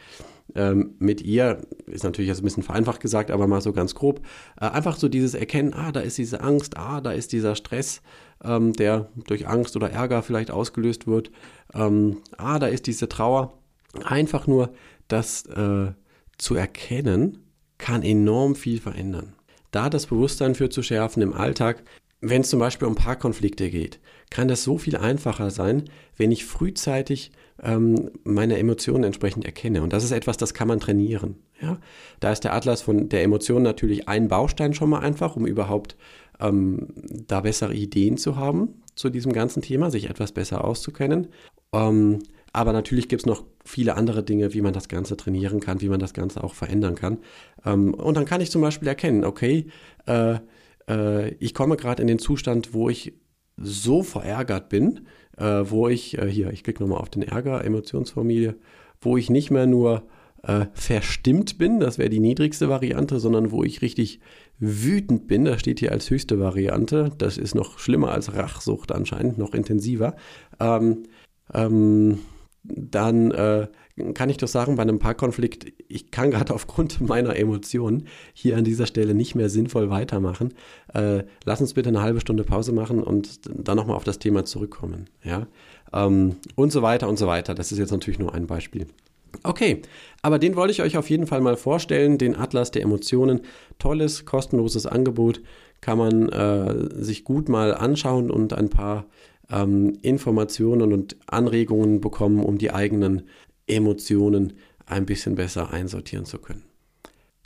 ähm, 0.54 0.94
mit 0.98 1.22
ihr, 1.22 1.62
ist 1.86 2.04
natürlich 2.04 2.28
jetzt 2.28 2.40
ein 2.40 2.44
bisschen 2.44 2.62
vereinfacht 2.62 3.00
gesagt, 3.00 3.30
aber 3.30 3.46
mal 3.46 3.60
so 3.60 3.72
ganz 3.72 3.94
grob, 3.94 4.20
äh, 4.60 4.66
einfach 4.66 4.96
so 4.96 5.08
dieses 5.08 5.34
Erkennen, 5.34 5.72
ah, 5.74 5.92
da 5.92 6.00
ist 6.00 6.18
diese 6.18 6.40
Angst, 6.40 6.76
ah, 6.76 7.00
da 7.00 7.12
ist 7.12 7.32
dieser 7.32 7.54
Stress, 7.54 8.02
ähm, 8.44 8.72
der 8.72 9.08
durch 9.26 9.46
Angst 9.48 9.76
oder 9.76 9.90
Ärger 9.90 10.22
vielleicht 10.22 10.50
ausgelöst 10.50 11.06
wird, 11.06 11.30
ähm, 11.74 12.18
ah, 12.36 12.58
da 12.58 12.66
ist 12.66 12.86
diese 12.86 13.08
Trauer. 13.08 13.58
Einfach 14.04 14.46
nur 14.46 14.72
das 15.08 15.44
äh, 15.46 15.92
zu 16.38 16.54
erkennen, 16.54 17.38
kann 17.78 18.02
enorm 18.02 18.54
viel 18.54 18.80
verändern. 18.80 19.34
Da 19.72 19.90
das 19.90 20.06
Bewusstsein 20.06 20.54
für 20.54 20.70
zu 20.70 20.82
schärfen 20.82 21.22
im 21.22 21.32
Alltag, 21.32 21.82
wenn 22.20 22.42
es 22.42 22.50
zum 22.50 22.60
Beispiel 22.60 22.86
um 22.86 22.94
Paarkonflikte 22.94 23.68
geht, 23.68 23.98
kann 24.30 24.46
das 24.46 24.62
so 24.62 24.78
viel 24.78 24.96
einfacher 24.96 25.50
sein, 25.50 25.84
wenn 26.16 26.30
ich 26.30 26.44
frühzeitig 26.44 27.32
ähm, 27.60 28.12
meine 28.22 28.58
Emotionen 28.58 29.02
entsprechend 29.02 29.44
erkenne. 29.44 29.82
Und 29.82 29.92
das 29.92 30.04
ist 30.04 30.12
etwas, 30.12 30.36
das 30.36 30.54
kann 30.54 30.68
man 30.68 30.78
trainieren. 30.78 31.36
Ja? 31.60 31.80
Da 32.20 32.30
ist 32.30 32.44
der 32.44 32.54
Atlas 32.54 32.80
von 32.80 33.08
der 33.08 33.24
Emotion 33.24 33.62
natürlich 33.62 34.08
ein 34.08 34.28
Baustein 34.28 34.72
schon 34.72 34.90
mal 34.90 35.00
einfach, 35.00 35.34
um 35.34 35.46
überhaupt 35.46 35.96
ähm, 36.38 36.88
da 37.26 37.40
bessere 37.40 37.74
Ideen 37.74 38.16
zu 38.16 38.36
haben 38.36 38.82
zu 38.94 39.10
diesem 39.10 39.32
ganzen 39.32 39.62
Thema, 39.62 39.90
sich 39.90 40.08
etwas 40.08 40.32
besser 40.32 40.64
auszukennen. 40.64 41.28
Ähm, 41.72 42.20
aber 42.52 42.72
natürlich 42.72 43.08
gibt 43.08 43.22
es 43.22 43.26
noch 43.26 43.42
viele 43.64 43.96
andere 43.96 44.22
Dinge, 44.22 44.54
wie 44.54 44.60
man 44.60 44.72
das 44.72 44.88
Ganze 44.88 45.16
trainieren 45.16 45.60
kann, 45.60 45.80
wie 45.80 45.88
man 45.88 46.00
das 46.00 46.14
Ganze 46.14 46.42
auch 46.42 46.54
verändern 46.54 46.94
kann. 46.94 47.18
Ähm, 47.64 47.94
und 47.94 48.16
dann 48.16 48.24
kann 48.24 48.40
ich 48.40 48.50
zum 48.50 48.62
Beispiel 48.62 48.88
erkennen, 48.88 49.24
okay, 49.24 49.66
äh, 50.06 50.36
äh, 50.88 51.34
ich 51.34 51.54
komme 51.54 51.76
gerade 51.76 52.02
in 52.02 52.08
den 52.08 52.18
Zustand, 52.18 52.74
wo 52.74 52.88
ich 52.88 53.14
so 53.56 54.02
verärgert 54.02 54.68
bin, 54.68 55.06
äh, 55.36 55.44
wo 55.64 55.88
ich, 55.88 56.18
äh, 56.18 56.26
hier, 56.28 56.50
ich 56.52 56.64
klicke 56.64 56.82
nochmal 56.82 57.00
auf 57.00 57.10
den 57.10 57.22
Ärger, 57.22 57.64
Emotionsfamilie, 57.64 58.56
wo 59.00 59.16
ich 59.16 59.30
nicht 59.30 59.50
mehr 59.50 59.66
nur 59.66 60.04
äh, 60.42 60.66
verstimmt 60.72 61.58
bin, 61.58 61.78
das 61.78 61.98
wäre 61.98 62.10
die 62.10 62.20
niedrigste 62.20 62.68
Variante, 62.68 63.20
sondern 63.20 63.52
wo 63.52 63.62
ich 63.62 63.82
richtig 63.82 64.20
wütend 64.58 65.28
bin, 65.28 65.44
das 65.44 65.60
steht 65.60 65.80
hier 65.80 65.92
als 65.92 66.10
höchste 66.10 66.40
Variante, 66.40 67.10
das 67.18 67.38
ist 67.38 67.54
noch 67.54 67.78
schlimmer 67.78 68.12
als 68.12 68.34
Rachsucht 68.34 68.92
anscheinend, 68.92 69.38
noch 69.38 69.54
intensiver. 69.54 70.16
Ähm, 70.58 71.04
ähm, 71.54 72.18
dann 72.64 73.30
äh, 73.32 73.66
kann 74.14 74.30
ich 74.30 74.36
doch 74.36 74.48
sagen, 74.48 74.76
bei 74.76 74.82
einem 74.82 74.98
Paarkonflikt, 74.98 75.72
ich 75.88 76.10
kann 76.10 76.30
gerade 76.30 76.54
aufgrund 76.54 77.00
meiner 77.00 77.36
Emotionen 77.36 78.06
hier 78.32 78.56
an 78.56 78.64
dieser 78.64 78.86
Stelle 78.86 79.14
nicht 79.14 79.34
mehr 79.34 79.48
sinnvoll 79.48 79.90
weitermachen. 79.90 80.54
Äh, 80.94 81.24
lass 81.44 81.60
uns 81.60 81.74
bitte 81.74 81.88
eine 81.88 82.02
halbe 82.02 82.20
Stunde 82.20 82.44
Pause 82.44 82.72
machen 82.72 83.02
und 83.02 83.40
dann 83.46 83.76
nochmal 83.76 83.96
auf 83.96 84.04
das 84.04 84.18
Thema 84.18 84.44
zurückkommen. 84.44 85.06
Ja? 85.22 85.46
Ähm, 85.92 86.36
und 86.54 86.72
so 86.72 86.82
weiter 86.82 87.08
und 87.08 87.18
so 87.18 87.26
weiter. 87.26 87.54
Das 87.54 87.72
ist 87.72 87.78
jetzt 87.78 87.92
natürlich 87.92 88.18
nur 88.18 88.34
ein 88.34 88.46
Beispiel. 88.46 88.86
Okay, 89.44 89.80
aber 90.20 90.38
den 90.38 90.56
wollte 90.56 90.72
ich 90.72 90.82
euch 90.82 90.98
auf 90.98 91.08
jeden 91.08 91.26
Fall 91.26 91.40
mal 91.40 91.56
vorstellen, 91.56 92.18
den 92.18 92.36
Atlas 92.36 92.70
der 92.70 92.82
Emotionen. 92.82 93.40
Tolles, 93.78 94.26
kostenloses 94.26 94.86
Angebot, 94.86 95.40
kann 95.80 95.98
man 95.98 96.28
äh, 96.28 97.02
sich 97.02 97.24
gut 97.24 97.48
mal 97.48 97.74
anschauen 97.74 98.30
und 98.30 98.52
ein 98.52 98.68
paar 98.68 99.06
ähm, 99.50 99.98
Informationen 100.02 100.92
und 100.92 101.16
Anregungen 101.26 102.00
bekommen, 102.00 102.44
um 102.44 102.58
die 102.58 102.72
eigenen 102.72 103.22
Emotionen 103.66 104.54
ein 104.86 105.06
bisschen 105.06 105.34
besser 105.34 105.72
einsortieren 105.72 106.24
zu 106.24 106.38
können. 106.38 106.64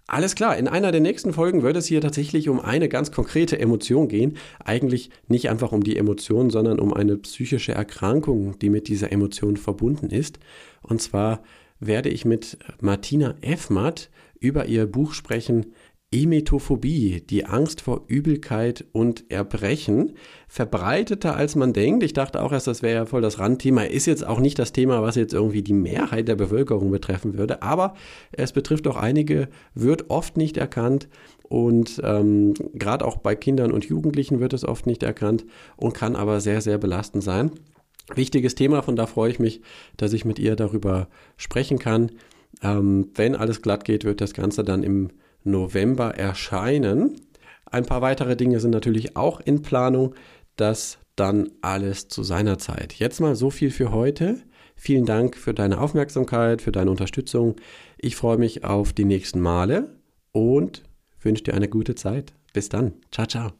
Alles 0.09 0.37
klar, 0.37 0.57
in 0.57 0.69
einer 0.69 0.93
der 0.93 1.01
nächsten 1.01 1.33
Folgen 1.33 1.65
wird 1.65 1.77
es 1.77 1.87
hier 1.87 2.01
tatsächlich 2.01 2.49
um 2.49 2.61
eine 2.61 2.89
ganz 2.89 3.11
konkrete 3.11 3.59
Emotion 3.59 4.07
gehen. 4.07 4.37
Eigentlich 4.65 5.11
nicht 5.27 5.51
einfach 5.51 5.73
um 5.73 5.83
die 5.83 5.97
Emotion, 5.97 6.49
sondern 6.51 6.79
um 6.79 6.95
eine 6.95 7.17
psychische 7.17 7.73
Erkrankung, 7.73 8.57
die 8.61 8.71
mit 8.71 8.87
dieser 8.87 9.11
Emotion 9.11 9.57
verbunden 9.57 10.11
ist. 10.11 10.39
Und 10.83 11.03
zwar 11.03 11.43
werde 11.81 12.09
ich 12.09 12.25
mit 12.25 12.57
Martina 12.81 13.35
Effmatt 13.41 14.09
über 14.39 14.67
ihr 14.67 14.87
Buch 14.87 15.13
sprechen, 15.13 15.75
Emetophobie, 16.13 17.21
die 17.29 17.47
Angst 17.47 17.81
vor 17.81 18.05
Übelkeit 18.07 18.85
und 18.93 19.29
Erbrechen, 19.29 20.13
verbreiteter 20.47 21.35
als 21.35 21.57
man 21.57 21.73
denkt. 21.73 22.05
Ich 22.05 22.13
dachte 22.13 22.43
auch 22.43 22.53
erst, 22.53 22.69
das 22.69 22.81
wäre 22.81 22.95
ja 22.95 23.07
voll 23.07 23.23
das 23.23 23.41
Randthema. 23.41 23.83
Ist 23.83 24.07
jetzt 24.07 24.25
auch 24.25 24.39
nicht 24.39 24.59
das 24.59 24.73
Thema, 24.73 25.03
was 25.03 25.17
jetzt 25.17 25.35
irgendwie 25.35 25.63
die 25.63 25.73
Mehrheit 25.73 26.29
der 26.29 26.37
Bevölkerung 26.37 26.93
betreffen 26.93 27.37
würde, 27.37 27.63
aber 27.63 27.95
es 28.31 28.53
betrifft 28.53 28.87
auch 28.87 28.97
einige, 28.97 29.49
wird 29.75 30.09
oft 30.09 30.37
nicht 30.37 30.57
erkannt 30.57 31.09
und 31.43 32.01
ähm, 32.05 32.55
gerade 32.75 33.05
auch 33.05 33.17
bei 33.17 33.35
Kindern 33.35 33.73
und 33.73 33.85
Jugendlichen 33.85 34.39
wird 34.39 34.53
es 34.53 34.65
oft 34.65 34.87
nicht 34.87 35.03
erkannt 35.03 35.45
und 35.77 35.93
kann 35.93 36.15
aber 36.15 36.41
sehr, 36.41 36.61
sehr 36.61 36.79
belastend 36.79 37.25
sein. 37.25 37.51
Wichtiges 38.15 38.55
Thema, 38.55 38.83
von 38.83 38.95
da 38.95 39.07
freue 39.07 39.31
ich 39.31 39.41
mich, 39.41 39.61
dass 39.97 40.13
ich 40.13 40.25
mit 40.25 40.39
ihr 40.39 40.55
darüber 40.55 41.09
sprechen 41.37 41.81
kann. 41.81 42.13
Ähm, 42.63 43.11
wenn 43.17 43.35
alles 43.35 43.61
glatt 43.61 43.85
geht, 43.85 44.05
wird 44.05 44.21
das 44.21 44.33
Ganze 44.33 44.63
dann 44.63 44.85
im 44.85 45.11
November 45.47 46.17
erscheinen. 46.17 47.21
Ein 47.65 47.87
paar 47.87 48.03
weitere 48.03 48.37
Dinge 48.37 48.61
sind 48.61 48.71
natürlich 48.71 49.17
auch 49.17 49.41
in 49.41 49.63
Planung. 49.63 50.15
Das 50.57 50.99
dann 51.17 51.51
alles 51.63 52.09
zu 52.09 52.23
seiner 52.23 52.59
Zeit. 52.59 52.95
Jetzt 52.95 53.21
mal 53.21 53.35
so 53.35 53.51
viel 53.51 53.71
für 53.71 53.91
heute. 53.91 54.43
Vielen 54.77 55.07
Dank 55.07 55.37
für 55.37 55.55
deine 55.55 55.81
Aufmerksamkeit, 55.81 56.61
für 56.61 56.73
deine 56.73 56.91
Unterstützung. 56.91 57.57
Ich 57.97 58.17
freue 58.17 58.37
mich 58.37 58.65
auf 58.65 58.93
die 58.93 59.07
nächsten 59.07 59.41
Male 59.41 59.97
und 60.33 60.83
wünsche 61.21 61.45
dir 61.45 61.55
eine 61.55 61.69
gute 61.69 61.95
Zeit. 61.95 62.35
Bis 62.53 62.69
dann. 62.69 62.93
Ciao, 63.11 63.27
ciao. 63.27 63.53